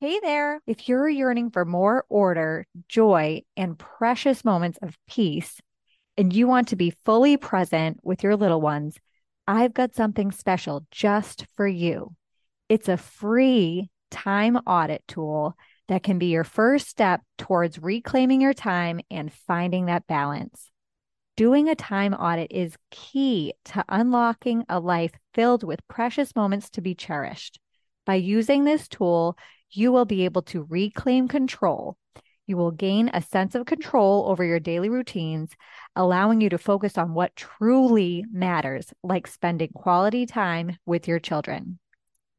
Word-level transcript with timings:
Hey 0.00 0.20
there. 0.20 0.60
If 0.64 0.88
you're 0.88 1.08
yearning 1.08 1.50
for 1.50 1.64
more 1.64 2.04
order, 2.08 2.68
joy, 2.86 3.42
and 3.56 3.76
precious 3.76 4.44
moments 4.44 4.78
of 4.80 4.96
peace, 5.08 5.60
and 6.16 6.32
you 6.32 6.46
want 6.46 6.68
to 6.68 6.76
be 6.76 6.94
fully 7.04 7.36
present 7.36 7.98
with 8.04 8.22
your 8.22 8.36
little 8.36 8.60
ones, 8.60 8.96
I've 9.48 9.74
got 9.74 9.96
something 9.96 10.30
special 10.30 10.86
just 10.92 11.46
for 11.56 11.66
you. 11.66 12.14
It's 12.68 12.88
a 12.88 12.96
free 12.96 13.90
time 14.12 14.54
audit 14.58 15.02
tool 15.08 15.56
that 15.88 16.04
can 16.04 16.20
be 16.20 16.26
your 16.26 16.44
first 16.44 16.86
step 16.86 17.20
towards 17.36 17.82
reclaiming 17.82 18.40
your 18.40 18.54
time 18.54 19.00
and 19.10 19.32
finding 19.32 19.86
that 19.86 20.06
balance. 20.06 20.70
Doing 21.36 21.68
a 21.68 21.74
time 21.74 22.14
audit 22.14 22.52
is 22.52 22.76
key 22.92 23.52
to 23.64 23.84
unlocking 23.88 24.64
a 24.68 24.78
life 24.78 25.18
filled 25.34 25.64
with 25.64 25.88
precious 25.88 26.36
moments 26.36 26.70
to 26.70 26.80
be 26.80 26.94
cherished. 26.94 27.58
By 28.06 28.14
using 28.14 28.64
this 28.64 28.86
tool, 28.86 29.36
you 29.70 29.92
will 29.92 30.04
be 30.04 30.24
able 30.24 30.42
to 30.42 30.66
reclaim 30.68 31.28
control. 31.28 31.96
You 32.46 32.56
will 32.56 32.70
gain 32.70 33.10
a 33.12 33.20
sense 33.20 33.54
of 33.54 33.66
control 33.66 34.26
over 34.28 34.42
your 34.42 34.60
daily 34.60 34.88
routines, 34.88 35.50
allowing 35.94 36.40
you 36.40 36.48
to 36.48 36.58
focus 36.58 36.96
on 36.96 37.12
what 37.12 37.36
truly 37.36 38.24
matters, 38.32 38.92
like 39.02 39.26
spending 39.26 39.70
quality 39.74 40.24
time 40.24 40.76
with 40.86 41.06
your 41.06 41.18
children. 41.18 41.78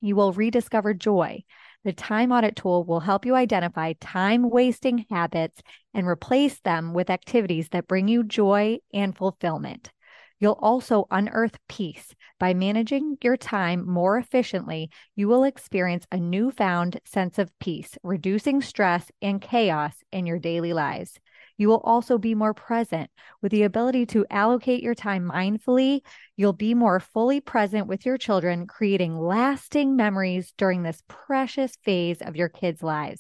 You 0.02 0.16
will 0.16 0.34
rediscover 0.34 0.94
joy, 0.94 1.44
the 1.86 1.94
time 1.94 2.32
audit 2.32 2.58
tool 2.58 2.84
will 2.84 3.00
help 3.00 3.26
you 3.26 3.36
identify 3.36 3.94
time 3.94 4.50
wasting 4.50 5.06
habits 5.10 5.62
and 5.94 6.06
replace 6.06 6.60
them 6.60 6.94
with 6.94 7.10
activities 7.10 7.70
that 7.70 7.88
bring 7.88 8.10
you 8.10 8.24
joy 8.24 8.80
and 8.94 9.16
fulfillment. 9.16 9.92
You'll 10.40 10.60
also 10.62 11.06
unearth 11.12 11.58
peace. 11.68 12.16
By 12.40 12.54
managing 12.54 13.18
your 13.22 13.36
time 13.36 13.86
more 13.88 14.18
efficiently, 14.18 14.90
you 15.16 15.28
will 15.28 15.44
experience 15.44 16.06
a 16.12 16.18
newfound 16.18 17.02
sense 17.04 17.38
of 17.38 17.52
peace, 17.60 17.98
reducing 18.04 18.62
stress 18.62 19.12
and 19.22 19.42
chaos 19.42 19.94
in 20.12 20.26
your 20.26 20.40
daily 20.40 20.72
lives. 20.72 21.20
You 21.58 21.68
will 21.68 21.82
also 21.84 22.18
be 22.18 22.36
more 22.36 22.54
present 22.54 23.12
with 23.42 23.52
the 23.52 23.64
ability 23.64 24.06
to 24.08 24.26
allocate 24.30 24.82
your 24.82 24.96
time 24.96 25.30
mindfully. 25.30 26.00
You'll 26.38 26.54
be 26.54 26.74
more 26.74 27.02
fully 27.02 27.42
present 27.42 27.88
with 27.88 28.06
your 28.06 28.18
children, 28.18 28.66
creating 28.66 29.20
lasting 29.20 29.98
memories 29.98 30.54
during 30.58 30.84
this 30.84 31.04
precious 31.10 31.76
phase 31.84 32.22
of 32.22 32.38
your 32.38 32.48
kids' 32.48 32.82
lives. 32.82 33.20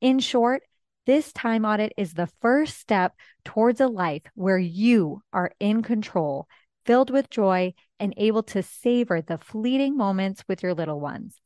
In 0.00 0.18
short, 0.18 0.62
this 1.06 1.32
time 1.32 1.64
audit 1.64 1.92
is 1.96 2.14
the 2.14 2.28
first 2.42 2.78
step 2.78 3.14
towards 3.44 3.80
a 3.80 3.86
life 3.86 4.22
where 4.34 4.58
you 4.58 5.22
are 5.32 5.52
in 5.60 5.82
control, 5.82 6.48
filled 6.84 7.10
with 7.10 7.30
joy, 7.30 7.72
and 7.98 8.12
able 8.16 8.42
to 8.42 8.62
savor 8.62 9.22
the 9.22 9.38
fleeting 9.38 9.96
moments 9.96 10.44
with 10.48 10.62
your 10.62 10.74
little 10.74 11.00
ones. 11.00 11.40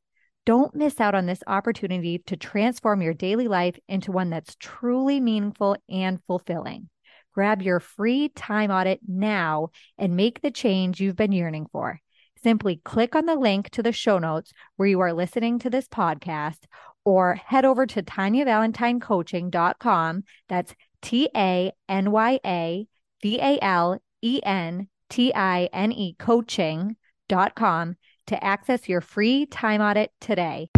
Don't 0.47 0.75
miss 0.75 0.99
out 0.99 1.15
on 1.15 1.27
this 1.27 1.43
opportunity 1.47 2.19
to 2.27 2.37
transform 2.37 3.03
your 3.03 3.15
daily 3.15 3.47
life 3.47 3.79
into 3.87 4.11
one 4.11 4.31
that's 4.31 4.57
truly 4.59 5.21
meaningful 5.21 5.77
and 5.89 6.19
fulfilling. 6.27 6.89
Grab 7.35 7.63
your 7.63 7.79
free 7.79 8.31
time 8.31 8.71
audit 8.71 9.01
now 9.07 9.69
and 9.99 10.17
make 10.17 10.41
the 10.41 10.51
change 10.51 11.01
you've 11.01 11.17
been 11.17 11.33
yearning 11.33 11.67
for. 11.71 12.01
Simply 12.43 12.81
click 12.85 13.15
on 13.15 13.27
the 13.27 13.35
link 13.35 13.69
to 13.71 13.83
the 13.83 13.93
show 13.93 14.19
notes 14.19 14.53
where 14.77 14.89
you 14.89 15.01
are 15.01 15.13
listening 15.13 15.59
to 15.59 15.71
this 15.71 15.87
podcast 15.87 16.61
or 17.05 17.35
head 17.35 17.65
over 17.65 17.87
to 17.87 18.03
TanyaValentineCoaching.com. 18.03 20.25
That's 20.49 20.75
T 21.03 21.29
A 21.37 21.73
N 21.89 22.11
Y 22.11 22.41
A 22.45 22.89
V 23.23 23.41
A 23.41 23.59
L 23.63 24.03
E 24.23 24.41
N 24.43 24.89
T 25.09 25.33
I 25.35 25.69
N 25.73 25.93
E 25.93 26.15
coaching.com 26.19 27.97
to 28.27 28.45
access 28.45 28.89
your 28.89 29.01
free 29.01 29.47
time 29.47 29.81
audit 29.81 30.11
today. 30.21 30.69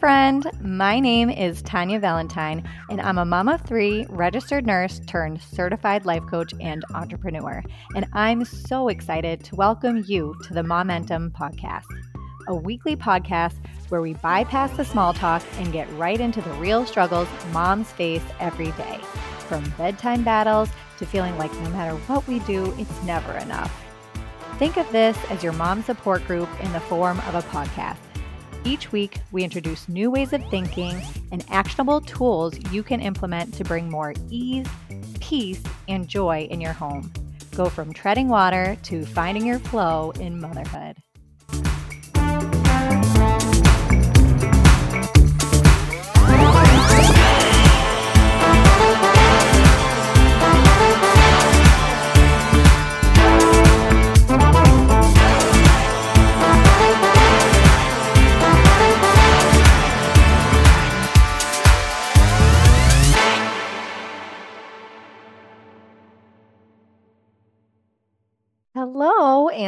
Friend. 0.00 0.50
My 0.62 0.98
name 0.98 1.28
is 1.28 1.60
Tanya 1.60 2.00
Valentine, 2.00 2.66
and 2.88 3.02
I'm 3.02 3.18
a 3.18 3.24
mom 3.26 3.50
of 3.50 3.60
three, 3.60 4.06
registered 4.08 4.64
nurse 4.64 4.98
turned 5.00 5.42
certified 5.42 6.06
life 6.06 6.24
coach 6.24 6.54
and 6.58 6.82
entrepreneur. 6.94 7.62
And 7.94 8.06
I'm 8.14 8.46
so 8.46 8.88
excited 8.88 9.44
to 9.44 9.56
welcome 9.56 10.02
you 10.06 10.34
to 10.44 10.54
the 10.54 10.62
Momentum 10.62 11.32
Podcast, 11.32 11.84
a 12.48 12.54
weekly 12.54 12.96
podcast 12.96 13.56
where 13.90 14.00
we 14.00 14.14
bypass 14.14 14.74
the 14.74 14.86
small 14.86 15.12
talk 15.12 15.42
and 15.58 15.70
get 15.70 15.92
right 15.98 16.18
into 16.18 16.40
the 16.40 16.52
real 16.52 16.86
struggles 16.86 17.28
moms 17.52 17.92
face 17.92 18.24
every 18.40 18.70
day. 18.72 18.98
From 19.48 19.68
bedtime 19.76 20.24
battles 20.24 20.70
to 20.96 21.04
feeling 21.04 21.36
like 21.36 21.52
no 21.60 21.68
matter 21.70 21.94
what 22.06 22.26
we 22.26 22.38
do, 22.40 22.74
it's 22.78 23.02
never 23.02 23.36
enough. 23.36 23.84
Think 24.58 24.78
of 24.78 24.90
this 24.92 25.18
as 25.28 25.42
your 25.42 25.52
mom 25.52 25.82
support 25.82 26.26
group 26.26 26.48
in 26.62 26.72
the 26.72 26.80
form 26.80 27.20
of 27.20 27.34
a 27.34 27.42
podcast. 27.42 27.98
Each 28.64 28.92
week, 28.92 29.18
we 29.32 29.42
introduce 29.42 29.88
new 29.88 30.10
ways 30.10 30.32
of 30.32 30.44
thinking 30.50 31.00
and 31.32 31.44
actionable 31.48 32.00
tools 32.02 32.54
you 32.70 32.82
can 32.82 33.00
implement 33.00 33.54
to 33.54 33.64
bring 33.64 33.90
more 33.90 34.12
ease, 34.28 34.66
peace, 35.18 35.62
and 35.88 36.06
joy 36.06 36.46
in 36.50 36.60
your 36.60 36.74
home. 36.74 37.10
Go 37.56 37.70
from 37.70 37.92
treading 37.92 38.28
water 38.28 38.76
to 38.84 39.06
finding 39.06 39.46
your 39.46 39.58
flow 39.58 40.12
in 40.20 40.40
motherhood. 40.40 40.98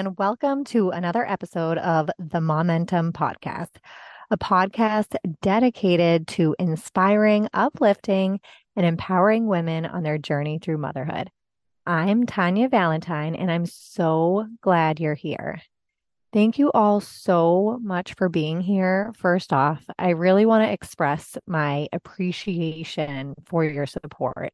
And 0.03 0.19
welcome 0.19 0.65
to 0.65 0.91
another 0.91 1.25
episode 1.25 1.79
of 1.79 2.11
the 2.19 2.41
Momentum 2.41 3.13
Podcast, 3.13 3.77
a 4.33 4.37
podcast 4.37 5.15
dedicated 5.43 6.27
to 6.27 6.57
inspiring, 6.59 7.49
uplifting, 7.55 8.41
and 8.75 8.85
empowering 8.85 9.47
women 9.47 9.87
on 9.87 10.03
their 10.03 10.19
journey 10.19 10.59
through 10.59 10.79
motherhood. 10.79 11.31
I'm 11.87 12.27
Tanya 12.27 12.69
Valentine, 12.69 13.37
and 13.37 13.49
I'm 13.49 13.65
so 13.65 14.49
glad 14.61 14.99
you're 14.99 15.15
here. 15.15 15.63
Thank 16.33 16.59
you 16.59 16.73
all 16.73 17.01
so 17.01 17.79
much 17.81 18.15
for 18.15 18.29
being 18.29 18.61
here. 18.61 19.13
First 19.17 19.53
off, 19.53 19.85
I 20.01 20.11
really 20.11 20.47
want 20.47 20.65
to 20.65 20.73
express 20.73 21.39
my 21.47 21.87
appreciation 21.93 23.37
for 23.45 23.65
your 23.65 23.87
support. 23.87 24.53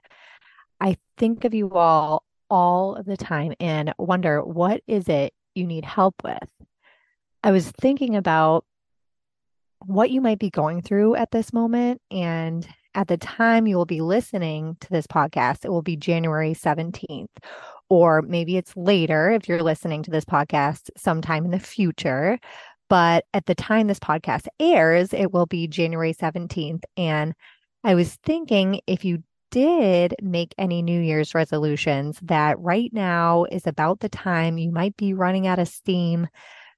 I 0.79 0.99
think 1.17 1.47
of 1.47 1.55
you 1.55 1.71
all 1.71 2.23
all 2.51 3.03
the 3.05 3.17
time 3.17 3.53
and 3.61 3.93
wonder 3.99 4.43
what 4.43 4.83
is 4.87 5.09
it 5.09 5.33
you 5.59 5.67
need 5.67 5.85
help 5.85 6.15
with. 6.25 6.49
I 7.43 7.51
was 7.51 7.71
thinking 7.71 8.17
about 8.17 8.65
what 9.85 10.11
you 10.11 10.21
might 10.21 10.39
be 10.39 10.51
going 10.51 10.83
through 10.83 11.15
at 11.15 11.31
this 11.31 11.53
moment. 11.53 12.01
And 12.11 12.67
at 12.95 13.09
the 13.09 13.17
time 13.17 13.67
you 13.67 13.77
will 13.77 13.87
be 13.87 14.01
listening 14.01 14.77
to 14.81 14.91
this 14.91 15.07
podcast, 15.07 15.65
it 15.65 15.71
will 15.71 15.83
be 15.83 15.97
January 15.97 16.55
17th. 16.55 17.29
Or 17.89 18.23
maybe 18.23 18.57
it's 18.57 18.77
later 18.77 19.31
if 19.31 19.49
you're 19.49 19.63
listening 19.63 20.03
to 20.05 20.11
this 20.11 20.25
podcast 20.25 20.91
sometime 20.97 21.45
in 21.45 21.51
the 21.51 21.61
future. 21.61 22.39
But 22.89 23.25
at 23.35 23.47
the 23.47 23.55
time 23.55 23.87
this 23.87 24.01
podcast 24.01 24.47
airs, 24.59 25.13
it 25.13 25.33
will 25.33 25.47
be 25.47 25.69
January 25.69 26.15
17th. 26.15 26.83
And 26.97 27.35
I 27.85 27.95
was 27.95 28.17
thinking 28.25 28.81
if 28.87 29.05
you 29.05 29.23
did 29.51 30.15
make 30.23 30.55
any 30.59 30.83
New 30.83 31.01
Year's 31.01 31.35
resolutions, 31.35 32.19
that 32.23 32.59
right 32.59 32.93
now 32.93 33.45
is 33.45 33.67
about 33.67 34.01
the 34.01 34.09
time 34.09 34.59
you 34.59 34.71
might 34.71 34.97
be 34.97 35.15
running 35.15 35.47
out 35.47 35.59
of 35.59 35.69
steam. 35.69 36.29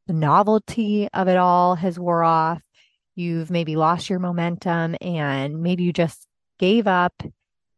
The 0.06 0.12
novelty 0.12 1.08
of 1.12 1.28
it 1.28 1.36
all 1.36 1.74
has 1.76 1.98
wore 1.98 2.22
off. 2.22 2.62
You've 3.14 3.50
maybe 3.50 3.76
lost 3.76 4.08
your 4.08 4.18
momentum 4.18 4.96
and 5.00 5.62
maybe 5.62 5.82
you 5.84 5.92
just 5.92 6.26
gave 6.58 6.86
up 6.86 7.22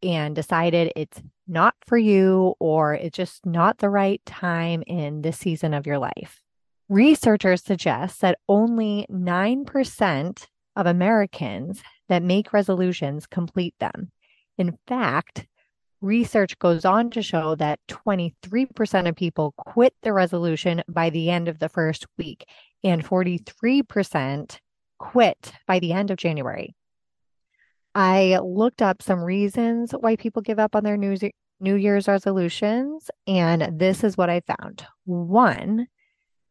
and 0.03 0.35
decided 0.35 0.93
it's 0.97 1.23
not 1.47 1.75
for 1.87 1.99
you 1.99 2.55
or 2.59 2.95
it's 2.95 3.17
just 3.17 3.45
not 3.47 3.79
the 3.79 3.91
right 3.91 4.21
time 4.25 4.83
in 4.87 5.23
this 5.23 5.39
season 5.39 5.75
of 5.75 5.87
your 5.87 5.99
life. 5.99 6.43
Researchers 6.89 7.63
suggest 7.63 8.21
that 8.21 8.39
only 8.49 9.07
9% 9.11 10.47
of 10.77 10.87
Americans 10.87 11.83
that 12.09 12.23
make 12.23 12.53
resolutions 12.53 13.27
complete 13.27 13.75
them. 13.79 14.11
In 14.59 14.79
fact, 14.87 15.47
research 16.01 16.59
goes 16.59 16.85
on 16.85 17.11
to 17.11 17.23
show 17.23 17.55
that 17.55 17.81
23% 17.89 19.09
of 19.09 19.17
people 19.17 19.55
quit 19.57 19.95
the 20.03 20.13
resolution 20.13 20.83
by 20.89 21.11
the 21.11 21.31
end 21.31 21.49
of 21.49 21.59
the 21.59 21.69
first 21.69 22.07
week, 22.19 22.45
and 22.85 23.05
43% 23.05 24.59
quit 24.99 25.53
by 25.67 25.79
the 25.79 25.93
end 25.93 26.11
of 26.11 26.19
January. 26.19 26.75
I 27.95 28.39
looked 28.39 28.83
up 28.83 29.03
some 29.03 29.21
reasons 29.21 29.93
why 29.93 30.17
people 30.17 30.43
give 30.43 30.59
up 30.59 30.75
on 30.75 30.83
their 30.85 30.97
New, 30.97 31.17
New 31.61 31.77
Year's 31.77 32.09
resolutions, 32.09 33.11
and 33.27 33.79
this 33.79 34.03
is 34.03 34.17
what 34.17 34.31
I 34.31 34.41
found. 34.41 34.87
One, 35.05 35.87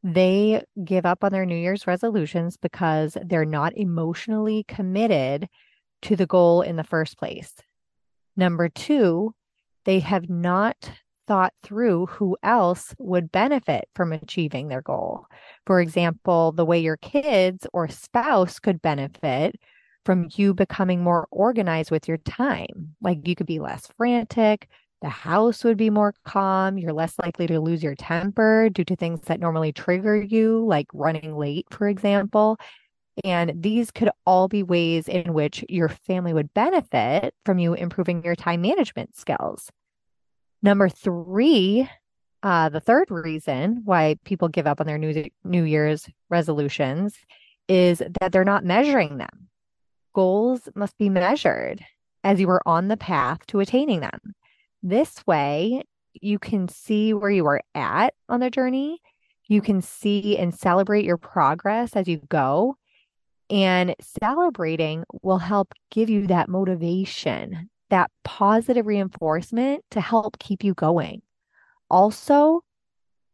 they 0.04 0.64
give 0.84 1.06
up 1.06 1.24
on 1.24 1.32
their 1.32 1.46
New 1.46 1.56
Year's 1.56 1.88
resolutions 1.88 2.58
because 2.58 3.18
they're 3.26 3.46
not 3.46 3.76
emotionally 3.76 4.66
committed 4.68 5.48
to 6.04 6.16
the 6.16 6.26
goal 6.26 6.62
in 6.62 6.76
the 6.76 6.84
first 6.84 7.18
place. 7.18 7.54
Number 8.42 8.70
two, 8.70 9.36
they 9.86 10.00
have 10.00 10.28
not 10.28 10.92
thought 11.28 11.54
through 11.62 12.08
who 12.08 12.36
else 12.42 12.96
would 12.98 13.32
benefit 13.32 13.88
from 13.94 14.12
achieving 14.12 14.68
their 14.68 14.82
goal. 14.82 15.28
For 15.68 15.80
example, 15.80 16.52
the 16.52 16.66
way 16.66 16.80
your 16.80 16.98
kids 16.98 17.68
or 17.72 17.88
spouse 17.88 18.58
could 18.58 18.82
benefit 18.82 19.60
from 20.06 20.28
you 20.34 20.56
becoming 20.56 21.04
more 21.04 21.28
organized 21.30 21.92
with 21.92 22.08
your 22.08 22.18
time. 22.18 22.96
Like 23.00 23.28
you 23.28 23.36
could 23.36 23.46
be 23.46 23.60
less 23.60 23.88
frantic, 23.96 24.68
the 25.04 25.10
house 25.10 25.64
would 25.64 25.78
be 25.78 25.92
more 25.92 26.16
calm, 26.26 26.80
you're 26.80 26.94
less 26.94 27.14
likely 27.20 27.46
to 27.46 27.60
lose 27.60 27.84
your 27.84 27.94
temper 27.94 28.70
due 28.72 28.86
to 28.86 28.96
things 28.96 29.22
that 29.26 29.40
normally 29.40 29.72
trigger 29.72 30.20
you, 30.20 30.66
like 30.66 30.88
running 30.96 31.38
late, 31.38 31.68
for 31.70 31.88
example. 31.88 32.58
And 33.24 33.62
these 33.62 33.92
could 33.92 34.10
all 34.26 34.48
be 34.48 34.64
ways 34.64 35.08
in 35.08 35.34
which 35.34 35.66
your 35.68 35.90
family 35.90 36.34
would 36.34 36.54
benefit 36.54 37.34
from 37.46 37.60
you 37.60 37.74
improving 37.74 38.24
your 38.24 38.36
time 38.36 38.62
management 38.62 39.16
skills. 39.16 39.70
Number 40.64 40.90
three, 40.90 41.90
uh, 42.44 42.70
the 42.70 42.80
third 42.80 43.12
reason 43.12 43.82
why 43.86 44.16
people 44.24 44.48
give 44.48 44.68
up 44.68 44.80
on 44.80 44.88
their 44.88 44.98
New, 44.98 45.26
New 45.44 45.64
Year's 45.64 46.10
resolutions 46.30 47.16
is 47.68 48.02
that 48.20 48.32
they're 48.32 48.44
not 48.44 48.66
measuring 48.66 49.18
them. 49.18 49.50
Goals 50.14 50.68
must 50.76 50.98
be 50.98 51.10
measured 51.10 51.84
as 52.24 52.40
you 52.40 52.50
are 52.50 52.62
on 52.66 52.88
the 52.88 52.98
path 52.98 53.46
to 53.48 53.60
attaining 53.60 54.02
them. 54.02 54.20
This 54.84 55.26
way, 55.26 55.84
you 56.14 56.40
can 56.40 56.68
see 56.68 57.14
where 57.14 57.30
you 57.30 57.46
are 57.46 57.62
at 57.76 58.14
on 58.28 58.40
the 58.40 58.50
journey. 58.50 59.00
You 59.48 59.62
can 59.62 59.82
see 59.82 60.38
and 60.38 60.54
celebrate 60.54 61.06
your 61.06 61.18
progress 61.18 61.96
as 61.96 62.08
you 62.08 62.18
go. 62.30 62.76
And 63.52 63.96
celebrating 64.00 65.04
will 65.22 65.38
help 65.38 65.74
give 65.92 66.10
you 66.10 66.28
that 66.28 66.48
motivation, 66.48 67.70
that 67.90 68.10
positive 68.24 68.88
reinforcement 68.88 69.84
to 69.92 70.00
help 70.00 70.40
keep 70.40 70.64
you 70.64 70.74
going. 70.74 71.22
Also, 71.90 72.62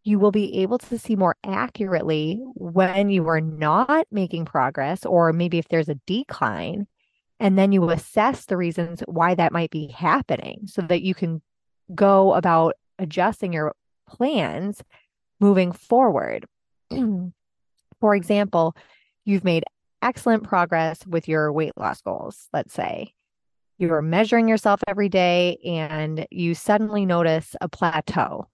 you 0.04 0.18
will 0.18 0.32
be 0.32 0.62
able 0.62 0.80
to 0.80 0.98
see 0.98 1.16
more 1.16 1.36
accurately 1.44 2.42
when 2.56 3.10
you 3.10 3.28
are 3.28 3.42
not 3.42 4.08
making 4.10 4.46
progress, 4.46 5.06
or 5.06 5.34
maybe 5.34 5.60
if 5.60 5.68
there's 5.68 5.90
a 5.90 6.00
decline. 6.08 6.88
And 7.40 7.56
then 7.56 7.72
you 7.72 7.88
assess 7.92 8.46
the 8.46 8.58
reasons 8.58 9.04
why 9.06 9.36
that 9.36 9.52
might 9.52 9.70
be 9.70 9.88
happening 9.88 10.62
so 10.66 10.82
that 10.82 11.04
you 11.04 11.14
can 11.14 11.44
go 11.94 12.34
about 12.34 12.74
adjusting 12.98 13.54
your 13.54 13.76
plans 14.08 14.84
moving 15.40 15.72
forward. 15.72 16.48
For 18.00 18.16
example, 18.16 18.76
you've 19.26 19.44
made 19.44 19.64
excellent 20.02 20.44
progress 20.44 21.06
with 21.06 21.28
your 21.28 21.52
weight 21.52 21.78
loss 21.78 22.02
goals, 22.02 22.48
let's 22.54 22.74
say. 22.74 23.14
You're 23.78 24.02
measuring 24.02 24.48
yourself 24.48 24.82
every 24.88 25.10
day 25.10 25.58
and 25.64 26.26
you 26.32 26.56
suddenly 26.56 27.06
notice 27.06 27.56
a 27.62 27.70
plateau. 27.70 28.48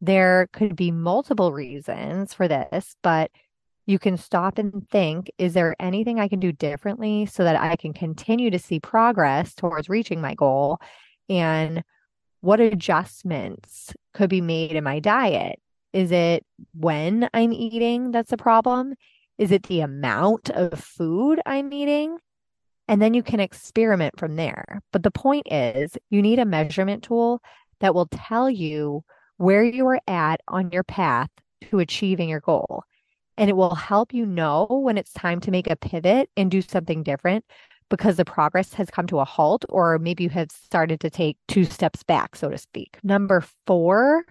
There 0.00 0.48
could 0.52 0.74
be 0.76 0.90
multiple 0.90 1.52
reasons 1.52 2.34
for 2.34 2.48
this, 2.48 2.96
but 3.02 3.30
you 3.86 3.98
can 3.98 4.16
stop 4.16 4.58
and 4.58 4.86
think 4.90 5.30
is 5.38 5.54
there 5.54 5.74
anything 5.80 6.20
I 6.20 6.28
can 6.28 6.40
do 6.40 6.52
differently 6.52 7.26
so 7.26 7.44
that 7.44 7.56
I 7.56 7.76
can 7.76 7.94
continue 7.94 8.50
to 8.50 8.58
see 8.58 8.80
progress 8.80 9.54
towards 9.54 9.88
reaching 9.88 10.20
my 10.20 10.34
goal? 10.34 10.78
And 11.28 11.82
what 12.40 12.60
adjustments 12.60 13.94
could 14.12 14.30
be 14.30 14.40
made 14.40 14.72
in 14.72 14.84
my 14.84 15.00
diet? 15.00 15.58
Is 15.92 16.12
it 16.12 16.44
when 16.74 17.28
I'm 17.32 17.52
eating 17.52 18.10
that's 18.10 18.32
a 18.32 18.36
problem? 18.36 18.94
Is 19.38 19.52
it 19.52 19.64
the 19.64 19.80
amount 19.80 20.50
of 20.50 20.78
food 20.78 21.40
I'm 21.46 21.72
eating? 21.72 22.18
And 22.88 23.00
then 23.00 23.14
you 23.14 23.22
can 23.22 23.40
experiment 23.40 24.18
from 24.18 24.36
there. 24.36 24.80
But 24.92 25.02
the 25.02 25.10
point 25.10 25.46
is, 25.50 25.96
you 26.10 26.22
need 26.22 26.38
a 26.38 26.44
measurement 26.44 27.04
tool 27.04 27.40
that 27.80 27.94
will 27.94 28.08
tell 28.10 28.50
you 28.50 29.04
where 29.36 29.62
you 29.62 29.86
are 29.86 30.00
at 30.08 30.40
on 30.48 30.70
your 30.72 30.82
path 30.82 31.30
to 31.70 31.78
achieving 31.78 32.28
your 32.28 32.40
goal. 32.40 32.82
And 33.36 33.48
it 33.48 33.56
will 33.56 33.74
help 33.74 34.12
you 34.12 34.26
know 34.26 34.66
when 34.68 34.98
it's 34.98 35.12
time 35.12 35.38
to 35.40 35.50
make 35.50 35.70
a 35.70 35.76
pivot 35.76 36.28
and 36.36 36.50
do 36.50 36.60
something 36.60 37.04
different 37.04 37.44
because 37.88 38.16
the 38.16 38.24
progress 38.24 38.74
has 38.74 38.90
come 38.90 39.06
to 39.06 39.20
a 39.20 39.24
halt, 39.24 39.64
or 39.68 39.98
maybe 39.98 40.24
you 40.24 40.30
have 40.30 40.50
started 40.50 41.00
to 41.00 41.10
take 41.10 41.38
two 41.46 41.64
steps 41.64 42.02
back, 42.02 42.36
so 42.36 42.50
to 42.50 42.58
speak. 42.58 42.98
Number 43.02 43.42
four, 43.66 44.24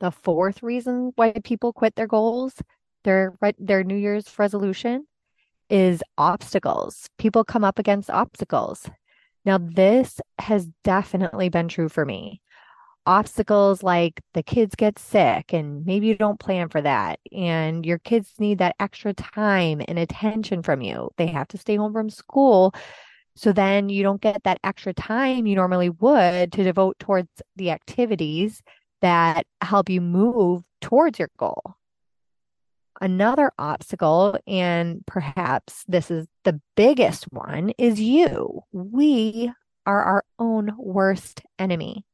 the 0.00 0.10
fourth 0.10 0.62
reason 0.62 1.12
why 1.16 1.32
people 1.42 1.72
quit 1.72 1.96
their 1.96 2.06
goals 2.06 2.54
their 3.04 3.34
their 3.58 3.84
New 3.84 3.96
Year's 3.96 4.38
resolution 4.38 5.06
is 5.70 6.02
obstacles. 6.18 7.08
People 7.18 7.44
come 7.44 7.64
up 7.64 7.78
against 7.78 8.10
obstacles. 8.10 8.88
Now, 9.44 9.58
this 9.58 10.20
has 10.38 10.68
definitely 10.82 11.48
been 11.48 11.68
true 11.68 11.88
for 11.88 12.04
me. 12.04 12.40
Obstacles 13.06 13.82
like 13.82 14.20
the 14.32 14.42
kids 14.42 14.74
get 14.74 14.98
sick 14.98 15.52
and 15.52 15.84
maybe 15.84 16.06
you 16.06 16.16
don't 16.16 16.40
plan 16.40 16.70
for 16.70 16.80
that, 16.80 17.20
and 17.32 17.84
your 17.84 17.98
kids 17.98 18.32
need 18.38 18.58
that 18.58 18.76
extra 18.80 19.12
time 19.12 19.82
and 19.86 19.98
attention 19.98 20.62
from 20.62 20.80
you. 20.80 21.10
They 21.18 21.26
have 21.26 21.48
to 21.48 21.58
stay 21.58 21.76
home 21.76 21.92
from 21.92 22.08
school. 22.10 22.74
So 23.36 23.52
then 23.52 23.88
you 23.88 24.02
don't 24.02 24.20
get 24.20 24.44
that 24.44 24.60
extra 24.64 24.94
time 24.94 25.46
you 25.46 25.56
normally 25.56 25.90
would 25.90 26.52
to 26.52 26.64
devote 26.64 26.98
towards 26.98 27.28
the 27.56 27.70
activities 27.72 28.62
that 29.02 29.46
help 29.60 29.90
you 29.90 30.00
move 30.00 30.62
towards 30.80 31.18
your 31.18 31.30
goal. 31.36 31.76
Another 33.00 33.52
obstacle, 33.58 34.38
and 34.46 35.04
perhaps 35.06 35.84
this 35.88 36.10
is 36.10 36.26
the 36.44 36.60
biggest 36.76 37.24
one, 37.32 37.70
is 37.78 38.00
you. 38.00 38.62
We 38.72 39.52
are 39.86 40.02
our 40.02 40.24
own 40.38 40.72
worst 40.78 41.42
enemy. 41.58 42.04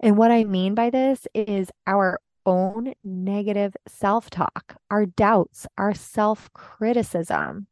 And 0.00 0.16
what 0.16 0.30
I 0.30 0.44
mean 0.44 0.74
by 0.74 0.90
this 0.90 1.26
is 1.34 1.70
our 1.86 2.20
own 2.44 2.94
negative 3.02 3.74
self 3.88 4.30
talk, 4.30 4.76
our 4.90 5.06
doubts, 5.06 5.66
our 5.76 5.94
self 5.94 6.52
criticism. 6.52 7.66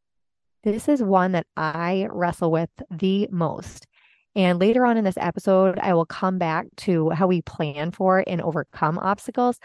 This 0.64 0.88
is 0.88 1.02
one 1.02 1.32
that 1.32 1.46
I 1.56 2.08
wrestle 2.10 2.50
with 2.50 2.70
the 2.90 3.28
most. 3.30 3.86
And 4.36 4.58
later 4.58 4.84
on 4.84 4.96
in 4.96 5.04
this 5.04 5.18
episode, 5.18 5.78
I 5.78 5.94
will 5.94 6.06
come 6.06 6.38
back 6.38 6.66
to 6.78 7.10
how 7.10 7.28
we 7.28 7.42
plan 7.42 7.92
for 7.92 8.24
and 8.26 8.40
overcome 8.40 8.98
obstacles. 8.98 9.60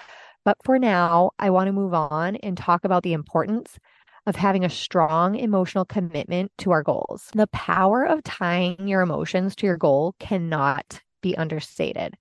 But 0.49 0.57
for 0.63 0.79
now, 0.79 1.29
I 1.37 1.51
want 1.51 1.67
to 1.67 1.71
move 1.71 1.93
on 1.93 2.35
and 2.37 2.57
talk 2.57 2.83
about 2.83 3.03
the 3.03 3.13
importance 3.13 3.77
of 4.25 4.35
having 4.35 4.65
a 4.65 4.69
strong 4.71 5.35
emotional 5.35 5.85
commitment 5.85 6.51
to 6.57 6.71
our 6.71 6.81
goals. 6.81 7.29
The 7.35 7.45
power 7.45 8.03
of 8.03 8.23
tying 8.23 8.87
your 8.87 9.01
emotions 9.01 9.55
to 9.57 9.67
your 9.67 9.77
goal 9.77 10.15
cannot 10.19 11.01
be 11.21 11.37
understated. 11.37 12.15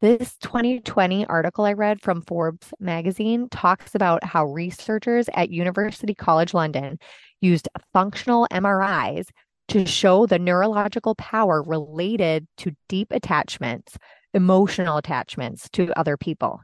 This 0.00 0.38
2020 0.38 1.26
article 1.26 1.66
I 1.66 1.74
read 1.74 2.00
from 2.00 2.22
Forbes 2.22 2.72
magazine 2.80 3.46
talks 3.50 3.94
about 3.94 4.24
how 4.24 4.46
researchers 4.46 5.28
at 5.34 5.50
University 5.50 6.14
College 6.14 6.54
London 6.54 6.98
used 7.42 7.68
functional 7.92 8.48
MRIs 8.50 9.26
to 9.68 9.84
show 9.84 10.24
the 10.24 10.38
neurological 10.38 11.14
power 11.16 11.62
related 11.62 12.46
to 12.56 12.72
deep 12.88 13.08
attachments, 13.10 13.98
emotional 14.32 14.96
attachments 14.96 15.68
to 15.74 15.92
other 15.98 16.16
people. 16.16 16.62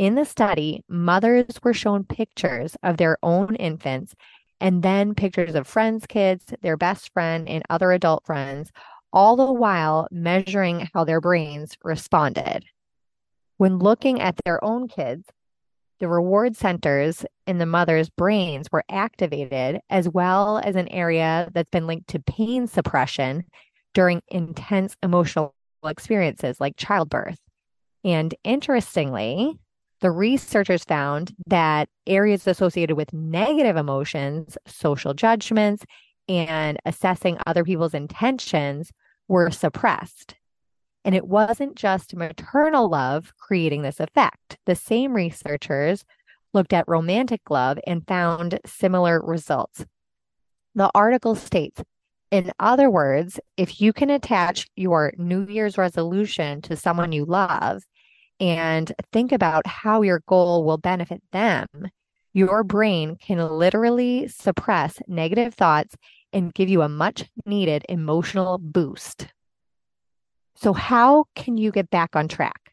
In 0.00 0.14
the 0.14 0.24
study, 0.24 0.82
mothers 0.88 1.60
were 1.62 1.74
shown 1.74 2.04
pictures 2.04 2.74
of 2.82 2.96
their 2.96 3.18
own 3.22 3.54
infants 3.56 4.14
and 4.58 4.82
then 4.82 5.14
pictures 5.14 5.54
of 5.54 5.66
friends' 5.66 6.06
kids, 6.06 6.54
their 6.62 6.78
best 6.78 7.12
friend, 7.12 7.46
and 7.46 7.62
other 7.68 7.92
adult 7.92 8.24
friends, 8.24 8.72
all 9.12 9.36
the 9.36 9.52
while 9.52 10.08
measuring 10.10 10.88
how 10.94 11.04
their 11.04 11.20
brains 11.20 11.76
responded. 11.84 12.64
When 13.58 13.78
looking 13.78 14.22
at 14.22 14.40
their 14.42 14.64
own 14.64 14.88
kids, 14.88 15.28
the 15.98 16.08
reward 16.08 16.56
centers 16.56 17.26
in 17.46 17.58
the 17.58 17.66
mother's 17.66 18.08
brains 18.08 18.68
were 18.72 18.84
activated, 18.90 19.82
as 19.90 20.08
well 20.08 20.62
as 20.64 20.76
an 20.76 20.88
area 20.88 21.50
that's 21.52 21.68
been 21.68 21.86
linked 21.86 22.08
to 22.08 22.20
pain 22.20 22.66
suppression 22.66 23.44
during 23.92 24.22
intense 24.28 24.96
emotional 25.02 25.54
experiences 25.84 26.58
like 26.58 26.78
childbirth. 26.78 27.38
And 28.02 28.34
interestingly, 28.44 29.58
the 30.00 30.10
researchers 30.10 30.84
found 30.84 31.34
that 31.46 31.88
areas 32.06 32.46
associated 32.46 32.96
with 32.96 33.12
negative 33.12 33.76
emotions, 33.76 34.56
social 34.66 35.14
judgments, 35.14 35.84
and 36.28 36.78
assessing 36.86 37.38
other 37.46 37.64
people's 37.64 37.94
intentions 37.94 38.92
were 39.28 39.50
suppressed. 39.50 40.36
And 41.04 41.14
it 41.14 41.26
wasn't 41.26 41.76
just 41.76 42.14
maternal 42.14 42.88
love 42.88 43.32
creating 43.38 43.82
this 43.82 44.00
effect. 44.00 44.58
The 44.66 44.74
same 44.74 45.12
researchers 45.14 46.04
looked 46.52 46.72
at 46.72 46.88
romantic 46.88 47.50
love 47.50 47.78
and 47.86 48.06
found 48.06 48.58
similar 48.66 49.20
results. 49.20 49.84
The 50.74 50.90
article 50.94 51.34
states, 51.34 51.82
in 52.30 52.52
other 52.60 52.88
words, 52.90 53.40
if 53.56 53.80
you 53.80 53.92
can 53.92 54.10
attach 54.10 54.68
your 54.76 55.12
New 55.16 55.46
Year's 55.46 55.78
resolution 55.78 56.62
to 56.62 56.76
someone 56.76 57.12
you 57.12 57.24
love 57.24 57.82
and 58.40 58.90
think 59.12 59.32
about 59.32 59.66
how 59.66 60.02
your 60.02 60.22
goal 60.26 60.64
will 60.64 60.78
benefit 60.78 61.22
them, 61.30 61.66
your 62.32 62.64
brain 62.64 63.16
can 63.16 63.38
literally 63.38 64.28
suppress 64.28 64.98
negative 65.06 65.54
thoughts 65.54 65.94
and 66.32 66.54
give 66.54 66.68
you 66.68 66.82
a 66.82 66.88
much 66.88 67.24
needed 67.44 67.84
emotional 67.88 68.58
boost. 68.58 69.28
So, 70.54 70.72
how 70.72 71.24
can 71.34 71.56
you 71.56 71.70
get 71.70 71.90
back 71.90 72.16
on 72.16 72.28
track? 72.28 72.72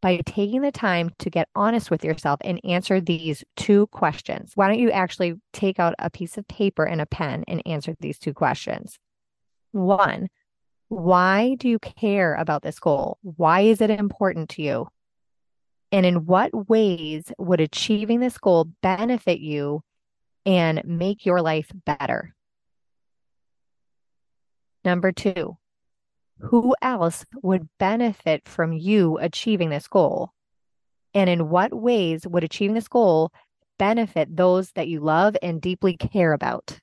By 0.00 0.20
taking 0.26 0.62
the 0.62 0.72
time 0.72 1.10
to 1.20 1.30
get 1.30 1.48
honest 1.54 1.90
with 1.90 2.04
yourself 2.04 2.40
and 2.42 2.60
answer 2.64 3.00
these 3.00 3.44
two 3.56 3.86
questions. 3.88 4.52
Why 4.54 4.68
don't 4.68 4.80
you 4.80 4.90
actually 4.90 5.34
take 5.52 5.78
out 5.78 5.94
a 5.98 6.10
piece 6.10 6.36
of 6.36 6.48
paper 6.48 6.84
and 6.84 7.00
a 7.00 7.06
pen 7.06 7.44
and 7.46 7.62
answer 7.66 7.94
these 8.00 8.18
two 8.18 8.34
questions? 8.34 8.98
One, 9.70 10.28
why 10.88 11.54
do 11.58 11.68
you 11.68 11.78
care 11.78 12.34
about 12.34 12.62
this 12.62 12.78
goal? 12.78 13.18
Why 13.22 13.60
is 13.60 13.80
it 13.80 13.90
important 13.90 14.50
to 14.50 14.62
you? 14.62 14.88
And 15.92 16.06
in 16.06 16.24
what 16.24 16.68
ways 16.70 17.30
would 17.38 17.60
achieving 17.60 18.20
this 18.20 18.38
goal 18.38 18.64
benefit 18.82 19.40
you 19.40 19.82
and 20.46 20.82
make 20.84 21.26
your 21.26 21.42
life 21.42 21.70
better? 21.84 22.34
Number 24.84 25.12
two, 25.12 25.58
who 26.38 26.74
else 26.82 27.24
would 27.42 27.68
benefit 27.78 28.48
from 28.48 28.72
you 28.72 29.18
achieving 29.18 29.68
this 29.68 29.86
goal? 29.86 30.32
And 31.14 31.28
in 31.28 31.50
what 31.50 31.74
ways 31.74 32.26
would 32.26 32.42
achieving 32.42 32.74
this 32.74 32.88
goal 32.88 33.30
benefit 33.78 34.34
those 34.34 34.72
that 34.72 34.88
you 34.88 35.00
love 35.00 35.36
and 35.42 35.60
deeply 35.60 35.96
care 35.96 36.32
about? 36.32 36.80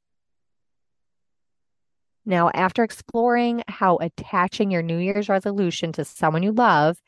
Now, 2.25 2.51
after 2.53 2.83
exploring 2.83 3.63
how 3.67 3.97
attaching 3.97 4.69
your 4.69 4.83
New 4.83 4.97
Year's 4.97 5.29
resolution 5.29 5.91
to 5.93 6.05
someone 6.05 6.43
you 6.43 6.51
love 6.51 7.01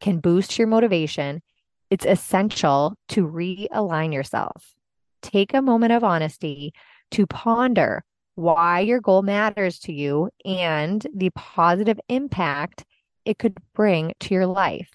can 0.00 0.20
boost 0.20 0.58
your 0.58 0.66
motivation, 0.66 1.42
it's 1.90 2.06
essential 2.06 2.94
to 3.08 3.26
realign 3.26 4.12
yourself. 4.12 4.74
Take 5.22 5.52
a 5.52 5.62
moment 5.62 5.92
of 5.92 6.04
honesty 6.04 6.72
to 7.12 7.26
ponder 7.26 8.04
why 8.36 8.80
your 8.80 9.00
goal 9.00 9.22
matters 9.22 9.78
to 9.80 9.92
you 9.92 10.30
and 10.44 11.06
the 11.14 11.30
positive 11.30 12.00
impact 12.08 12.84
it 13.24 13.38
could 13.38 13.58
bring 13.74 14.14
to 14.20 14.34
your 14.34 14.46
life. 14.46 14.90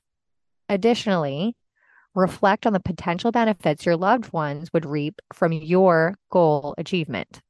Additionally, 0.67 1.55
reflect 2.15 2.65
on 2.65 2.73
the 2.73 2.79
potential 2.79 3.31
benefits 3.31 3.85
your 3.85 3.97
loved 3.97 4.33
ones 4.33 4.69
would 4.73 4.85
reap 4.85 5.21
from 5.33 5.51
your 5.51 6.15
goal 6.31 6.73
achievement. 6.77 7.41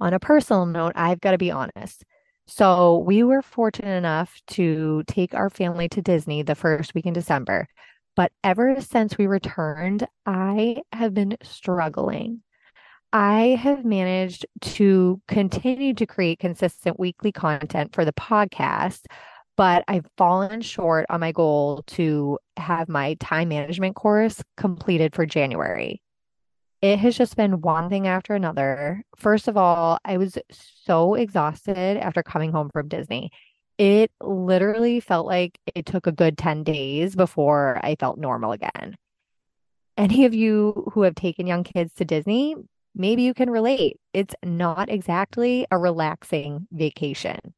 On 0.00 0.12
a 0.12 0.18
personal 0.18 0.66
note, 0.66 0.92
I've 0.94 1.20
got 1.20 1.32
to 1.32 1.38
be 1.38 1.50
honest. 1.50 2.04
So 2.52 2.98
we 2.98 3.22
were 3.22 3.42
fortunate 3.42 3.96
enough 3.96 4.40
to 4.48 5.04
take 5.06 5.34
our 5.34 5.50
family 5.50 5.88
to 5.90 6.02
Disney 6.02 6.42
the 6.42 6.56
first 6.56 6.94
week 6.94 7.06
in 7.06 7.12
December. 7.12 7.68
But 8.16 8.32
ever 8.42 8.80
since 8.80 9.16
we 9.16 9.28
returned, 9.28 10.04
I 10.26 10.82
have 10.92 11.14
been 11.14 11.36
struggling. 11.44 12.42
I 13.12 13.56
have 13.62 13.84
managed 13.84 14.46
to 14.62 15.22
continue 15.28 15.94
to 15.94 16.06
create 16.06 16.40
consistent 16.40 16.98
weekly 16.98 17.30
content 17.30 17.94
for 17.94 18.04
the 18.04 18.12
podcast, 18.12 19.02
but 19.56 19.84
I've 19.86 20.08
fallen 20.16 20.60
short 20.60 21.06
on 21.08 21.20
my 21.20 21.30
goal 21.30 21.84
to 21.88 22.36
have 22.56 22.88
my 22.88 23.14
time 23.20 23.50
management 23.50 23.94
course 23.94 24.42
completed 24.56 25.14
for 25.14 25.24
January 25.24 26.02
it 26.82 26.98
has 26.98 27.16
just 27.16 27.36
been 27.36 27.60
one 27.60 27.90
thing 27.90 28.06
after 28.06 28.34
another. 28.34 29.02
First 29.16 29.48
of 29.48 29.56
all, 29.56 29.98
I 30.04 30.16
was 30.16 30.38
so 30.50 31.14
exhausted 31.14 31.98
after 31.98 32.22
coming 32.22 32.52
home 32.52 32.70
from 32.72 32.88
Disney. 32.88 33.30
It 33.76 34.10
literally 34.20 35.00
felt 35.00 35.26
like 35.26 35.58
it 35.74 35.86
took 35.86 36.06
a 36.06 36.12
good 36.12 36.38
10 36.38 36.64
days 36.64 37.14
before 37.14 37.80
I 37.82 37.96
felt 37.96 38.18
normal 38.18 38.52
again. 38.52 38.96
Any 39.96 40.24
of 40.24 40.34
you 40.34 40.90
who 40.92 41.02
have 41.02 41.14
taken 41.14 41.46
young 41.46 41.64
kids 41.64 41.92
to 41.94 42.04
Disney, 42.04 42.56
maybe 42.94 43.22
you 43.22 43.34
can 43.34 43.50
relate. 43.50 43.98
It's 44.14 44.34
not 44.42 44.88
exactly 44.88 45.66
a 45.70 45.78
relaxing 45.78 46.66
vacation. 46.72 47.54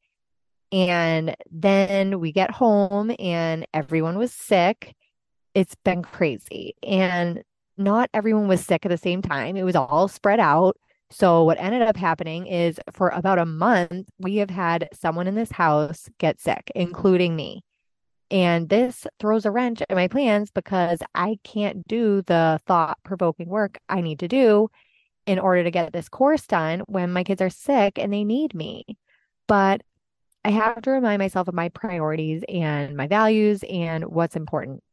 And 0.71 1.35
then 1.51 2.19
we 2.19 2.31
get 2.31 2.51
home 2.51 3.15
and 3.19 3.65
everyone 3.73 4.17
was 4.17 4.33
sick. 4.33 4.95
It's 5.53 5.75
been 5.75 6.01
crazy. 6.01 6.75
And 6.81 7.43
not 7.77 8.09
everyone 8.13 8.47
was 8.47 8.65
sick 8.65 8.85
at 8.85 8.89
the 8.89 8.97
same 8.97 9.21
time. 9.21 9.57
It 9.57 9.63
was 9.63 9.75
all 9.75 10.07
spread 10.07 10.39
out. 10.39 10.77
So, 11.09 11.43
what 11.43 11.59
ended 11.59 11.83
up 11.83 11.97
happening 11.97 12.47
is 12.47 12.79
for 12.91 13.09
about 13.09 13.39
a 13.39 13.45
month, 13.45 14.09
we 14.17 14.37
have 14.37 14.49
had 14.49 14.89
someone 14.93 15.27
in 15.27 15.35
this 15.35 15.51
house 15.51 16.09
get 16.17 16.39
sick, 16.39 16.71
including 16.75 17.35
me. 17.35 17.63
And 18.31 18.67
this 18.67 19.05
throws 19.19 19.45
a 19.45 19.51
wrench 19.51 19.83
in 19.87 19.95
my 19.95 20.07
plans 20.07 20.49
because 20.49 21.03
I 21.13 21.37
can't 21.43 21.87
do 21.87 22.23
the 22.23 22.59
thought 22.65 22.97
provoking 23.03 23.47
work 23.47 23.77
I 23.89 24.01
need 24.01 24.19
to 24.19 24.27
do 24.27 24.69
in 25.27 25.39
order 25.39 25.63
to 25.63 25.71
get 25.71 25.93
this 25.93 26.09
course 26.09 26.47
done 26.47 26.81
when 26.87 27.13
my 27.13 27.23
kids 27.23 27.41
are 27.41 27.49
sick 27.49 27.99
and 27.99 28.11
they 28.11 28.23
need 28.23 28.55
me. 28.55 28.85
But 29.47 29.81
I 30.43 30.49
have 30.49 30.81
to 30.81 30.91
remind 30.91 31.19
myself 31.19 31.47
of 31.47 31.53
my 31.53 31.69
priorities 31.69 32.43
and 32.49 32.97
my 32.97 33.07
values 33.07 33.63
and 33.69 34.05
what's 34.05 34.35
important. 34.35 34.83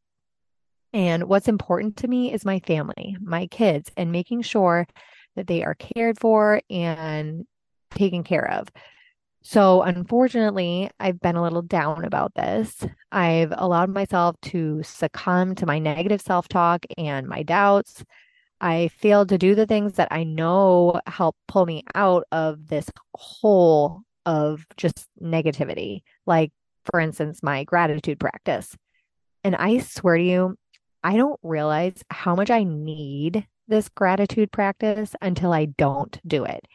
And 0.93 1.23
what's 1.25 1.47
important 1.47 1.97
to 1.97 2.07
me 2.07 2.33
is 2.33 2.43
my 2.45 2.59
family, 2.59 3.15
my 3.21 3.47
kids, 3.47 3.91
and 3.95 4.11
making 4.11 4.41
sure 4.41 4.87
that 5.35 5.47
they 5.47 5.63
are 5.63 5.75
cared 5.75 6.19
for 6.19 6.61
and 6.69 7.45
taken 7.91 8.23
care 8.23 8.49
of. 8.51 8.67
So, 9.43 9.81
unfortunately, 9.81 10.89
I've 10.99 11.19
been 11.19 11.35
a 11.35 11.41
little 11.41 11.63
down 11.63 12.05
about 12.05 12.35
this. 12.35 12.85
I've 13.11 13.51
allowed 13.55 13.89
myself 13.89 14.35
to 14.43 14.83
succumb 14.83 15.55
to 15.55 15.65
my 15.65 15.79
negative 15.79 16.21
self 16.21 16.47
talk 16.47 16.85
and 16.97 17.27
my 17.27 17.41
doubts. 17.41 18.03
I 18.59 18.89
failed 18.89 19.29
to 19.29 19.39
do 19.39 19.55
the 19.55 19.65
things 19.65 19.93
that 19.93 20.09
I 20.11 20.23
know 20.23 21.01
help 21.07 21.35
pull 21.47 21.65
me 21.65 21.83
out 21.95 22.25
of 22.31 22.67
this 22.67 22.87
hole 23.15 24.01
of 24.27 24.67
just 24.77 25.07
negativity, 25.19 26.01
like, 26.27 26.51
for 26.85 26.99
instance, 26.99 27.41
my 27.41 27.63
gratitude 27.63 28.19
practice. 28.19 28.77
And 29.43 29.55
I 29.55 29.79
swear 29.79 30.17
to 30.17 30.23
you, 30.23 30.57
I 31.03 31.17
don't 31.17 31.39
realize 31.43 32.03
how 32.09 32.35
much 32.35 32.49
I 32.49 32.63
need 32.63 33.47
this 33.67 33.89
gratitude 33.89 34.51
practice 34.51 35.15
until 35.21 35.53
I 35.53 35.65
don't 35.65 36.19
do 36.27 36.43
it. 36.43 36.65